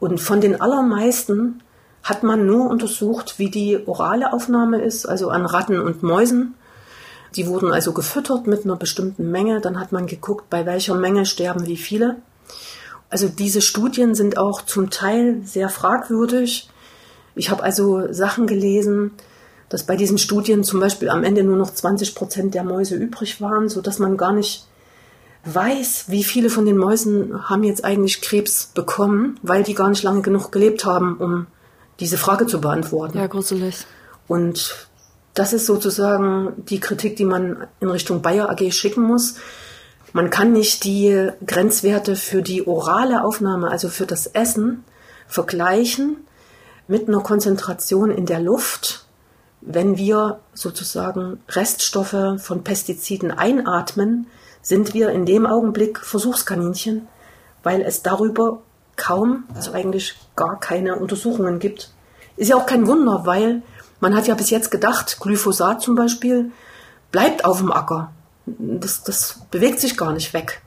Und 0.02 0.20
von 0.20 0.42
den 0.42 0.60
allermeisten 0.60 1.62
hat 2.02 2.24
man 2.24 2.48
nur 2.48 2.72
untersucht, 2.72 3.38
wie 3.38 3.52
die 3.52 3.88
orale 3.88 4.34
Aufnahme 4.34 4.82
ist, 4.82 5.06
also 5.06 5.30
an 5.30 5.46
Ratten 5.46 5.80
und 5.80 6.02
Mäusen. 6.02 6.56
Die 7.36 7.46
wurden 7.46 7.72
also 7.72 7.94
gefüttert 7.94 8.48
mit 8.48 8.66
einer 8.66 8.76
bestimmten 8.78 9.30
Menge. 9.30 9.62
Dann 9.62 9.80
hat 9.80 9.92
man 9.92 10.08
geguckt, 10.08 10.50
bei 10.50 10.66
welcher 10.66 10.96
Menge 10.96 11.28
sterben 11.28 11.68
wie 11.68 11.78
viele. 11.78 12.16
Also 13.12 13.30
diese 13.30 13.62
Studien 13.62 14.16
sind 14.16 14.40
auch 14.40 14.64
zum 14.64 14.90
Teil 14.90 15.44
sehr 15.46 15.70
fragwürdig. 15.70 16.68
Ich 17.36 17.52
habe 17.52 17.62
also 17.62 18.12
Sachen 18.12 18.48
gelesen, 18.48 19.12
dass 19.70 19.86
bei 19.86 19.96
diesen 19.96 20.18
Studien 20.18 20.64
zum 20.64 20.80
Beispiel 20.80 21.10
am 21.10 21.24
Ende 21.24 21.44
nur 21.44 21.58
noch 21.58 21.72
20 21.72 22.16
Prozent 22.16 22.56
der 22.56 22.64
Mäuse 22.64 22.96
übrig 22.96 23.40
waren, 23.40 23.70
so 23.70 23.82
dass 23.82 24.00
man 24.00 24.18
gar 24.18 24.34
nicht 24.34 24.66
weiß, 25.46 26.06
wie 26.08 26.24
viele 26.24 26.50
von 26.50 26.66
den 26.66 26.78
Mäusen 26.78 27.50
haben 27.50 27.64
jetzt 27.64 27.84
eigentlich 27.84 28.22
Krebs 28.22 28.68
bekommen, 28.68 29.40
weil 29.42 29.64
die 29.64 29.74
gar 29.74 29.90
nicht 29.90 30.04
lange 30.04 30.22
genug 30.22 30.52
gelebt 30.52 30.86
haben, 30.86 31.18
um 31.18 31.48
diese 32.00 32.18
Frage 32.18 32.46
zu 32.46 32.62
beantworten. 32.62 33.18
Ja, 33.18 33.28
gruselig. 33.28 33.86
Und 34.28 34.88
das 35.34 35.54
ist 35.54 35.66
sozusagen 35.66 36.54
die 36.66 36.80
Kritik, 36.80 37.16
die 37.16 37.26
man 37.26 37.68
in 37.80 37.90
Richtung 37.90 38.22
Bayer 38.22 38.50
AG 38.50 38.72
schicken 38.72 39.04
muss. 39.04 39.36
Man 40.14 40.30
kann 40.30 40.52
nicht 40.52 40.84
die 40.84 41.30
Grenzwerte 41.46 42.16
für 42.16 42.42
die 42.42 42.68
orale 42.68 43.24
Aufnahme, 43.24 43.72
also 43.72 43.88
für 43.88 44.06
das 44.06 44.28
Essen, 44.28 44.84
vergleichen 45.28 46.18
mit 46.88 47.08
einer 47.08 47.22
Konzentration 47.22 48.12
in 48.12 48.26
der 48.26 48.42
Luft, 48.42 49.06
wenn 49.62 49.96
wir 49.96 50.40
sozusagen 50.54 51.40
Reststoffe 51.48 52.40
von 52.40 52.64
Pestiziden 52.64 53.32
einatmen, 53.32 54.28
sind 54.62 54.94
wir 54.94 55.10
in 55.10 55.26
dem 55.26 55.46
Augenblick 55.46 56.00
Versuchskaninchen, 56.00 57.08
weil 57.64 57.82
es 57.82 58.04
darüber 58.04 58.62
kaum, 58.96 59.46
also 59.56 59.72
eigentlich 59.74 60.16
gar 60.36 60.60
keine 60.60 60.96
Untersuchungen 60.96 61.60
gibt. 61.60 61.92
Ist 62.38 62.50
ja 62.50 62.56
auch 62.56 62.66
kein 62.66 62.88
Wunder, 62.88 63.26
weil 63.26 63.62
man 64.00 64.16
hat 64.16 64.28
ja 64.28 64.36
bis 64.36 64.50
jetzt 64.50 64.72
gedacht, 64.72 65.20
Glyphosat 65.20 65.82
zum 65.82 65.96
Beispiel 65.96 66.52
bleibt 67.12 67.46
auf 67.46 67.60
dem 67.60 67.72
Acker 67.72 68.12
das, 68.46 69.04
das 69.04 69.42
bewegt 69.52 69.80
sich 69.80 69.98
gar 69.98 70.14
nicht 70.14 70.34
weg. 70.34 70.62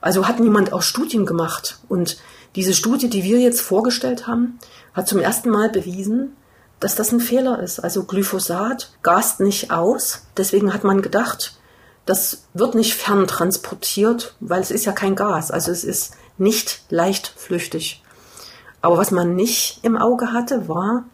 Also 0.00 0.26
hat 0.26 0.40
niemand 0.40 0.72
auch 0.72 0.82
Studien 0.82 1.26
gemacht. 1.26 1.78
Und 1.88 2.18
diese 2.56 2.74
Studie, 2.74 3.08
die 3.08 3.22
wir 3.22 3.38
jetzt 3.38 3.60
vorgestellt 3.60 4.26
haben, 4.26 4.58
hat 4.94 5.08
zum 5.08 5.20
ersten 5.20 5.50
Mal 5.50 5.70
bewiesen, 5.70 6.36
dass 6.80 6.96
das 6.96 7.12
ein 7.12 7.20
Fehler 7.20 7.60
ist. 7.60 7.78
Also 7.80 8.04
Glyphosat 8.04 8.92
gast 9.02 9.40
nicht 9.40 9.70
aus. 9.70 10.26
Deswegen 10.36 10.74
hat 10.74 10.84
man 10.84 11.02
gedacht, 11.02 11.56
das 12.06 12.44
wird 12.54 12.74
nicht 12.74 12.94
ferntransportiert, 12.94 14.34
weil 14.40 14.60
es 14.60 14.70
ist 14.70 14.84
ja 14.84 14.92
kein 14.92 15.14
Gas. 15.14 15.50
Also 15.50 15.70
es 15.70 15.84
ist 15.84 16.14
nicht 16.38 16.82
leicht 16.88 17.32
flüchtig. 17.36 18.02
Aber 18.80 18.98
was 18.98 19.10
man 19.12 19.34
nicht 19.36 19.80
im 19.82 19.96
Auge 19.96 20.32
hatte, 20.32 20.68
war, 20.68 21.04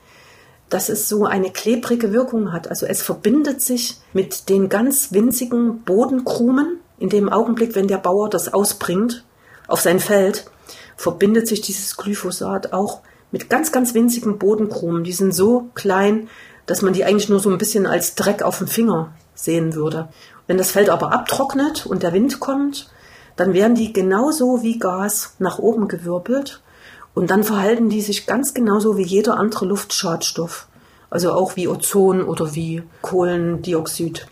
dass 0.70 0.88
es 0.88 1.09
so 1.09 1.24
eine 1.24 1.51
klebrige 1.51 2.12
Wirkung 2.12 2.53
hat. 2.53 2.68
Also 2.68 2.87
es 2.87 3.03
verbindet 3.03 3.61
sich 3.61 3.98
mit 4.12 4.48
den 4.48 4.68
ganz 4.68 5.12
winzigen 5.12 5.83
Bodenkrumen. 5.83 6.79
In 6.98 7.11
dem 7.11 7.29
Augenblick, 7.29 7.74
wenn 7.74 7.88
der 7.88 7.98
Bauer 7.98 8.29
das 8.29 8.53
ausbringt 8.53 9.24
auf 9.66 9.81
sein 9.81 10.01
Feld, 10.01 10.51
verbindet 10.96 11.46
sich 11.46 11.61
dieses 11.61 11.96
Glyphosat 11.96 12.72
auch 12.72 13.01
mit 13.31 13.51
ganz, 13.51 13.72
ganz 13.72 13.94
winzigen 13.94 14.38
Bodenkrumen. 14.38 15.05
Die 15.05 15.12
sind 15.12 15.35
so 15.35 15.70
klein, 15.74 16.29
dass 16.66 16.83
man 16.83 16.92
die 16.92 17.05
eigentlich 17.05 17.29
nur 17.29 17.40
so 17.40 17.51
ein 17.51 17.59
bisschen 17.59 17.87
als 17.87 18.14
Dreck 18.14 18.42
auf 18.42 18.59
dem 18.59 18.66
Finger 18.66 19.12
sehen 19.35 19.74
würde. 19.74 20.09
Wenn 20.49 20.59
das 20.59 20.73
Feld 20.73 20.89
aber 20.89 21.13
abtrocknet 21.13 21.87
und 21.87 22.03
der 22.03 22.13
Wind 22.13 22.41
kommt, 22.41 22.91
dann 23.37 23.53
werden 23.53 23.77
die 23.77 23.93
genauso 23.93 24.63
wie 24.63 24.81
Gas 24.81 25.37
nach 25.39 25.61
oben 25.61 25.87
gewirbelt 25.87 26.61
und 27.15 27.31
dann 27.31 27.45
verhalten 27.45 27.89
die 27.89 28.01
sich 28.01 28.27
ganz 28.27 28.55
genauso 28.55 28.97
wie 28.97 29.05
jeder 29.05 29.39
andere 29.39 29.67
Luftschadstoff. 29.67 30.67
Also 31.11 31.33
auch 31.33 31.57
wie 31.57 31.69
Ozon 31.69 32.23
oder 32.23 32.55
wie 32.55 32.83
Kohlendioxid. 33.03 34.27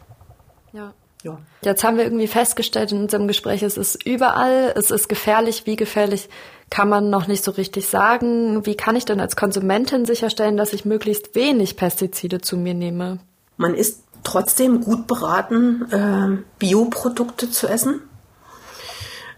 Ja. 0.72 0.92
ja. 1.22 1.38
Jetzt 1.62 1.84
haben 1.84 1.96
wir 1.96 2.04
irgendwie 2.04 2.26
festgestellt 2.26 2.92
in 2.92 3.02
unserem 3.02 3.28
Gespräch, 3.28 3.62
es 3.62 3.76
ist 3.76 4.04
überall, 4.04 4.72
es 4.76 4.90
ist 4.90 5.08
gefährlich. 5.08 5.66
Wie 5.66 5.76
gefährlich 5.76 6.28
kann 6.70 6.88
man 6.88 7.10
noch 7.10 7.26
nicht 7.26 7.44
so 7.44 7.52
richtig 7.52 7.88
sagen. 7.88 8.66
Wie 8.66 8.74
kann 8.74 8.96
ich 8.96 9.04
denn 9.04 9.20
als 9.20 9.36
Konsumentin 9.36 10.04
sicherstellen, 10.04 10.56
dass 10.56 10.72
ich 10.72 10.84
möglichst 10.84 11.34
wenig 11.34 11.76
Pestizide 11.76 12.40
zu 12.40 12.56
mir 12.56 12.74
nehme? 12.74 13.18
Man 13.56 13.74
ist 13.74 14.02
trotzdem 14.26 14.82
gut 14.82 15.06
beraten, 15.06 15.86
äh, 15.92 16.42
Bioprodukte 16.58 17.50
zu 17.50 17.68
essen. 17.68 18.00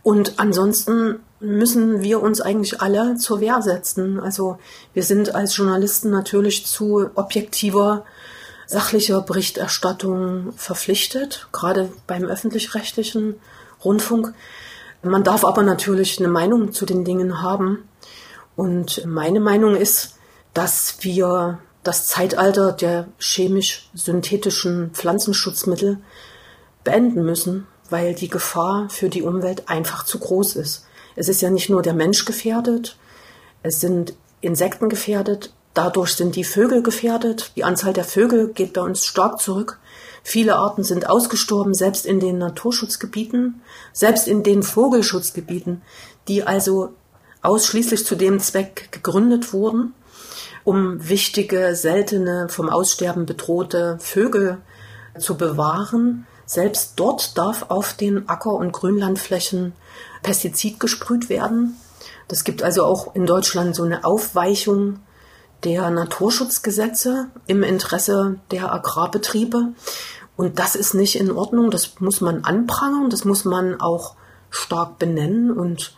Und 0.03 0.39
ansonsten 0.39 1.21
müssen 1.41 2.03
wir 2.03 2.23
uns 2.23 2.41
eigentlich 2.41 2.81
alle 2.81 3.17
zur 3.17 3.41
Wehr 3.41 3.61
setzen. 3.61 4.19
Also 4.19 4.59
wir 4.95 5.03
sind 5.03 5.35
als 5.35 5.57
Journalisten 5.57 6.11
natürlich 6.11 6.67
zu 6.67 7.11
objektiver, 7.15 8.05
sachlicher 8.67 9.21
Berichterstattung 9.21 10.53
verpflichtet, 10.57 11.49
gerade 11.53 11.93
beim 12.07 12.25
öffentlich-rechtlichen 12.25 13.35
Rundfunk. 13.85 14.33
Man 15.03 15.23
darf 15.23 15.45
aber 15.45 15.63
natürlich 15.63 16.19
eine 16.19 16.29
Meinung 16.29 16.73
zu 16.73 16.87
den 16.87 17.05
Dingen 17.05 17.43
haben. 17.43 17.87
Und 18.57 19.05
meine 19.07 19.41
Meinung 19.41 19.77
ist, 19.77 20.15
dass 20.55 20.97
wir 21.03 21.59
das 21.83 22.07
Zeitalter 22.07 22.73
der 22.73 23.09
chemisch-synthetischen 23.19 24.91
Pflanzenschutzmittel 24.93 25.99
beenden 26.85 27.25
müssen, 27.25 27.67
weil 27.91 28.15
die 28.15 28.29
Gefahr 28.29 28.89
für 28.91 29.09
die 29.09 29.23
Umwelt 29.23 29.69
einfach 29.69 30.05
zu 30.05 30.19
groß 30.19 30.57
ist. 30.57 30.87
Es 31.17 31.29
ist 31.29 31.41
ja 31.41 31.51
nicht 31.51 31.71
nur 31.71 31.83
der 31.83 31.95
Mensch 31.95 32.25
gefährdet, 32.25 32.97
es 33.63 33.81
sind 33.81 34.15
Insekten 34.41 34.89
gefährdet, 34.89 35.53
dadurch 35.75 36.15
sind 36.15 36.37
die 36.37 36.45
Vögel 36.45 36.83
gefährdet. 36.83 37.53
Die 37.57 37.65
Anzahl 37.65 37.93
der 37.93 38.05
Vögel 38.05 38.49
geht 38.49 38.73
bei 38.73 38.81
uns 38.81 39.05
stark 39.05 39.41
zurück. 39.41 39.79
Viele 40.23 40.57
Arten 40.57 40.85
sind 40.85 41.09
ausgestorben, 41.09 41.75
selbst 41.75 42.07
in 42.07 42.21
den 42.21 42.39
Naturschutzgebieten, 42.39 43.61
selbst 43.93 44.29
in 44.29 44.43
den 44.43 44.63
Vogelschutzgebieten, 44.63 45.83
die 46.29 46.45
also 46.45 46.91
ausschließlich 47.43 48.05
zu 48.05 48.15
dem 48.15 48.41
Zweck 48.41 48.89
gegründet 48.91 49.53
wurden, 49.53 49.95
um 50.69 51.09
wichtige, 51.09 51.75
seltene, 51.75 52.51
vom 52.51 52.69
Aussterben 52.69 53.25
bedrohte 53.25 53.97
Vögel 54.01 54.59
zu 55.19 55.39
bewahren. 55.39 56.27
Selbst 56.45 56.93
dort 56.97 57.39
darf 57.39 57.71
auf 57.71 57.95
den 57.95 58.29
Acker- 58.29 58.53
und 58.53 58.73
Grünlandflächen 58.73 59.73
Pestizid 60.23 60.79
gesprüht 60.79 61.31
werden. 61.31 61.79
Das 62.29 62.45
gibt 62.45 62.63
also 62.63 62.85
auch 62.85 63.15
in 63.15 63.25
Deutschland 63.25 63.75
so 63.75 63.83
eine 63.83 64.05
Aufweichung 64.05 65.01
der 65.65 65.89
Naturschutzgesetze 65.89 67.29
im 67.47 67.63
Interesse 67.63 68.39
der 68.51 68.71
Agrarbetriebe. 68.71 69.69
Und 70.37 70.59
das 70.59 70.77
ist 70.77 70.93
nicht 70.93 71.17
in 71.19 71.31
Ordnung. 71.31 71.71
Das 71.71 71.99
muss 71.99 72.21
man 72.21 72.45
anprangern. 72.45 73.09
Das 73.09 73.25
muss 73.25 73.47
man 73.47 73.81
auch 73.81 74.17
stark 74.51 74.99
benennen 74.99 75.51
und 75.51 75.95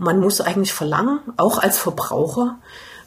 Man 0.00 0.20
muss 0.20 0.40
eigentlich 0.40 0.72
verlangen, 0.72 1.18
auch 1.36 1.58
als 1.58 1.76
Verbraucher, 1.76 2.58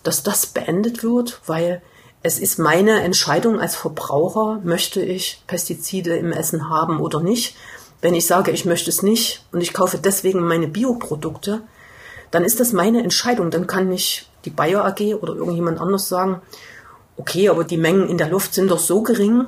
dass 0.04 0.24
das 0.24 0.48
beendet 0.48 1.04
wird, 1.04 1.42
weil 1.46 1.82
es 2.24 2.40
ist 2.40 2.60
meine 2.60 3.02
Entscheidung 3.02 3.60
als 3.60 3.76
Verbraucher, 3.76 4.62
möchte 4.64 5.02
ich 5.02 5.42
Pestizide 5.48 6.18
im 6.18 6.32
Essen 6.32 6.70
haben 6.70 7.00
oder 7.00 7.20
nicht. 7.20 7.56
Wenn 8.02 8.14
ich 8.14 8.28
sage, 8.28 8.52
ich 8.52 8.66
möchte 8.66 8.90
es 8.90 9.02
nicht 9.02 9.46
und 9.52 9.62
ich 9.62 9.74
kaufe 9.74 9.98
deswegen 9.98 10.42
meine 10.42 10.68
Bioprodukte, 10.68 11.62
dann 12.30 12.44
ist 12.44 12.60
das 12.60 12.74
meine 12.74 13.04
Entscheidung. 13.04 13.52
Dann 13.52 13.68
kann 13.68 13.90
nicht 13.90 14.30
die 14.46 14.50
Bayer 14.50 14.86
AG 14.86 15.16
oder 15.16 15.36
irgendjemand 15.36 15.80
anders 15.80 16.08
sagen, 16.10 16.42
okay, 17.18 17.50
aber 17.50 17.64
die 17.64 17.78
Mengen 17.78 18.08
in 18.08 18.18
der 18.18 18.30
Luft 18.30 18.54
sind 18.54 18.70
doch 18.70 18.80
so 18.80 19.02
gering, 19.02 19.48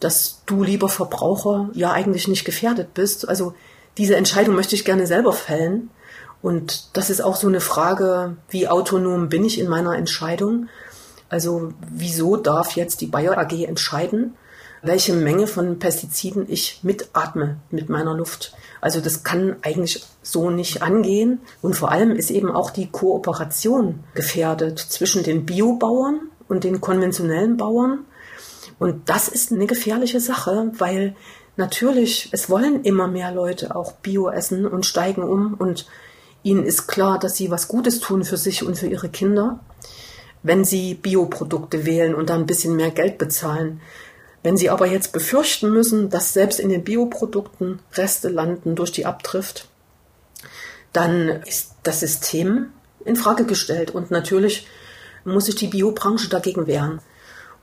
dass 0.00 0.42
du, 0.46 0.62
lieber 0.62 0.88
Verbraucher, 0.88 1.70
ja 1.74 1.92
eigentlich 1.92 2.26
nicht 2.26 2.44
gefährdet 2.44 2.94
bist. 2.94 3.28
Also 3.28 3.54
diese 3.98 4.16
Entscheidung 4.16 4.54
möchte 4.54 4.74
ich 4.74 4.84
gerne 4.84 5.06
selber 5.06 5.32
fällen. 5.32 5.90
Und 6.42 6.96
das 6.96 7.08
ist 7.08 7.22
auch 7.22 7.36
so 7.36 7.46
eine 7.46 7.60
Frage, 7.60 8.36
wie 8.50 8.68
autonom 8.68 9.28
bin 9.28 9.44
ich 9.44 9.60
in 9.60 9.68
meiner 9.68 9.96
Entscheidung? 9.96 10.68
Also 11.28 11.72
wieso 11.90 12.36
darf 12.36 12.76
jetzt 12.76 13.00
die 13.00 13.06
Bayer 13.06 13.38
AG 13.38 13.64
entscheiden, 13.64 14.34
welche 14.82 15.12
Menge 15.12 15.46
von 15.46 15.78
Pestiziden 15.78 16.44
ich 16.48 16.80
mitatme 16.82 17.58
mit 17.70 17.88
meiner 17.88 18.14
Luft? 18.14 18.52
Also 18.80 19.00
das 19.00 19.22
kann 19.22 19.56
eigentlich 19.62 20.04
so 20.22 20.50
nicht 20.50 20.82
angehen. 20.82 21.40
Und 21.62 21.76
vor 21.76 21.92
allem 21.92 22.10
ist 22.16 22.30
eben 22.30 22.50
auch 22.50 22.70
die 22.70 22.90
Kooperation 22.90 24.02
gefährdet 24.14 24.80
zwischen 24.80 25.22
den 25.22 25.46
Biobauern 25.46 26.20
und 26.48 26.64
den 26.64 26.80
konventionellen 26.80 27.56
Bauern. 27.56 28.04
Und 28.80 29.08
das 29.08 29.28
ist 29.28 29.52
eine 29.52 29.66
gefährliche 29.66 30.18
Sache, 30.18 30.72
weil 30.76 31.14
natürlich, 31.56 32.30
es 32.32 32.50
wollen 32.50 32.82
immer 32.82 33.06
mehr 33.06 33.30
Leute 33.30 33.76
auch 33.76 33.92
Bio 33.92 34.28
essen 34.28 34.66
und 34.66 34.84
steigen 34.84 35.22
um 35.22 35.54
und 35.54 35.86
ihnen 36.42 36.64
ist 36.64 36.86
klar, 36.86 37.18
dass 37.18 37.36
sie 37.36 37.50
was 37.50 37.68
Gutes 37.68 38.00
tun 38.00 38.24
für 38.24 38.36
sich 38.36 38.64
und 38.64 38.76
für 38.76 38.86
ihre 38.86 39.08
Kinder, 39.08 39.60
wenn 40.42 40.64
sie 40.64 40.94
Bioprodukte 40.94 41.86
wählen 41.86 42.14
und 42.14 42.30
dann 42.30 42.40
ein 42.40 42.46
bisschen 42.46 42.76
mehr 42.76 42.90
Geld 42.90 43.18
bezahlen. 43.18 43.80
Wenn 44.42 44.56
Sie 44.56 44.70
aber 44.70 44.86
jetzt 44.86 45.12
befürchten 45.12 45.70
müssen, 45.70 46.10
dass 46.10 46.32
selbst 46.32 46.58
in 46.58 46.68
den 46.68 46.82
Bioprodukten 46.82 47.78
Reste 47.94 48.28
landen 48.28 48.74
durch 48.74 48.90
die 48.90 49.06
Abtrift, 49.06 49.68
dann 50.92 51.28
ist 51.28 51.74
das 51.84 52.00
System 52.00 52.72
in 53.04 53.14
Frage 53.14 53.44
gestellt 53.44 53.92
und 53.92 54.10
natürlich 54.10 54.66
muss 55.24 55.46
sich 55.46 55.54
die 55.54 55.68
Biobranche 55.68 56.28
dagegen 56.28 56.66
wehren. 56.66 57.00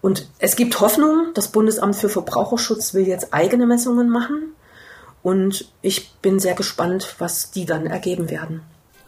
Und 0.01 0.29
es 0.39 0.55
gibt 0.55 0.79
Hoffnung, 0.79 1.31
das 1.33 1.49
Bundesamt 1.49 1.97
für 1.97 2.07
Verbraucherschutz 2.07 2.93
will 2.93 3.05
jetzt 3.05 3.33
eigene 3.33 3.65
Messungen 3.65 4.09
machen 4.09 4.53
und 5.21 5.65
ich 5.81 6.11
bin 6.21 6.39
sehr 6.39 6.55
gespannt, 6.55 7.15
was 7.19 7.51
die 7.51 7.65
dann 7.65 7.85
ergeben 7.85 8.29
werden. 8.29 8.61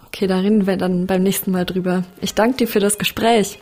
Okay, 0.08 0.28
da 0.28 0.40
reden 0.40 0.68
wir 0.68 0.78
dann 0.78 1.08
beim 1.08 1.24
nächsten 1.24 1.52
Mal 1.52 1.66
drüber. 1.66 2.04
Ich 2.20 2.34
danke 2.34 2.58
dir 2.58 2.68
für 2.68 2.82
das 2.82 2.98
Gespräch. 2.98 3.60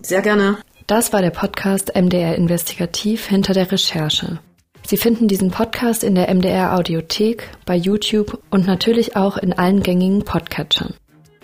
Sehr 0.00 0.22
gerne. 0.22 0.58
Das 0.86 1.12
war 1.12 1.20
der 1.20 1.30
Podcast 1.30 1.94
MDR 1.94 2.34
Investigativ 2.36 3.26
hinter 3.26 3.52
der 3.52 3.70
Recherche. 3.70 4.40
Sie 4.86 4.96
finden 4.96 5.28
diesen 5.28 5.50
Podcast 5.50 6.02
in 6.02 6.14
der 6.14 6.34
MDR 6.34 6.74
Audiothek, 6.74 7.48
bei 7.66 7.76
YouTube 7.76 8.42
und 8.50 8.66
natürlich 8.66 9.14
auch 9.14 9.36
in 9.36 9.52
allen 9.52 9.82
gängigen 9.82 10.24
Podcatchern. 10.24 10.94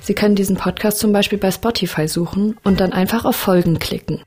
Sie 0.01 0.15
können 0.15 0.37
diesen 0.37 0.57
Podcast 0.57 0.99
zum 0.99 1.13
Beispiel 1.13 1.39
bei 1.39 1.51
Spotify 1.51 2.09
suchen 2.09 2.57
und 2.65 2.81
dann 2.81 2.93
einfach 2.93 3.25
auf 3.25 3.37
Folgen 3.37 3.79
klicken. 3.79 4.23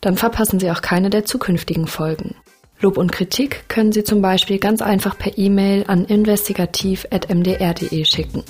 Dann 0.00 0.16
verpassen 0.16 0.60
Sie 0.60 0.70
auch 0.70 0.82
keine 0.82 1.10
der 1.10 1.24
zukünftigen 1.24 1.86
Folgen. 1.86 2.34
Lob 2.84 2.98
und 2.98 3.10
Kritik 3.10 3.66
können 3.68 3.92
Sie 3.92 4.04
zum 4.04 4.20
Beispiel 4.20 4.58
ganz 4.58 4.82
einfach 4.82 5.16
per 5.16 5.38
E-Mail 5.38 5.84
an 5.86 6.04
investigativ.mdr.de 6.04 8.04
schicken. 8.04 8.44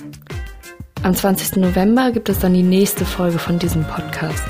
Am 1.05 1.14
20. 1.14 1.59
November 1.59 2.11
gibt 2.11 2.29
es 2.29 2.40
dann 2.40 2.53
die 2.53 2.64
nächste 2.64 3.05
Folge 3.05 3.38
von 3.38 3.61
diesem 3.61 3.85
Podcast. 3.85 4.42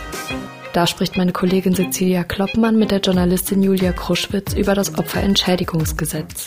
Da 0.73 0.87
spricht 0.87 1.19
meine 1.19 1.33
Kollegin 1.33 1.75
Cecilia 1.75 2.25
Kloppmann 2.25 2.79
mit 2.79 2.93
der 2.93 3.01
Journalistin 3.01 3.63
Julia 3.63 3.93
Kruschwitz 3.93 4.55
über 4.55 4.75
das 4.75 4.97
Opferentschädigungsgesetz. 4.97 6.47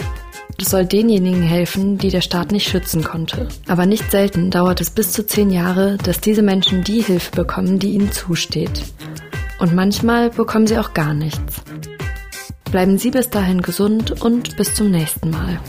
Das 0.58 0.72
soll 0.72 0.88
denjenigen 0.88 1.44
helfen, 1.44 2.00
die 2.00 2.10
der 2.10 2.22
Staat 2.22 2.52
nicht 2.52 2.68
schützen 2.68 3.04
konnte. 3.04 3.50
Aber 3.68 3.86
nicht 3.86 4.10
selten 4.10 4.50
dauert 4.50 4.82
es 4.82 4.90
bis 4.90 5.12
zu 5.12 5.24
zehn 5.24 5.52
Jahre, 5.52 6.00
dass 6.04 6.22
diese 6.22 6.42
Menschen 6.42 6.84
die 6.84 7.04
Hilfe 7.04 7.36
bekommen, 7.36 7.78
die 7.78 7.92
ihnen 7.92 8.12
zusteht. 8.12 8.82
Und 9.60 9.76
manchmal 9.76 10.32
bekommen 10.32 10.66
sie 10.66 10.80
auch 10.80 10.96
gar 10.96 11.14
nichts. 11.14 11.62
Bleiben 12.72 12.98
Sie 12.98 13.12
bis 13.12 13.30
dahin 13.30 13.62
gesund 13.62 14.22
und 14.22 14.58
bis 14.58 14.76
zum 14.76 14.92
nächsten 14.92 15.30
Mal. 15.30 15.60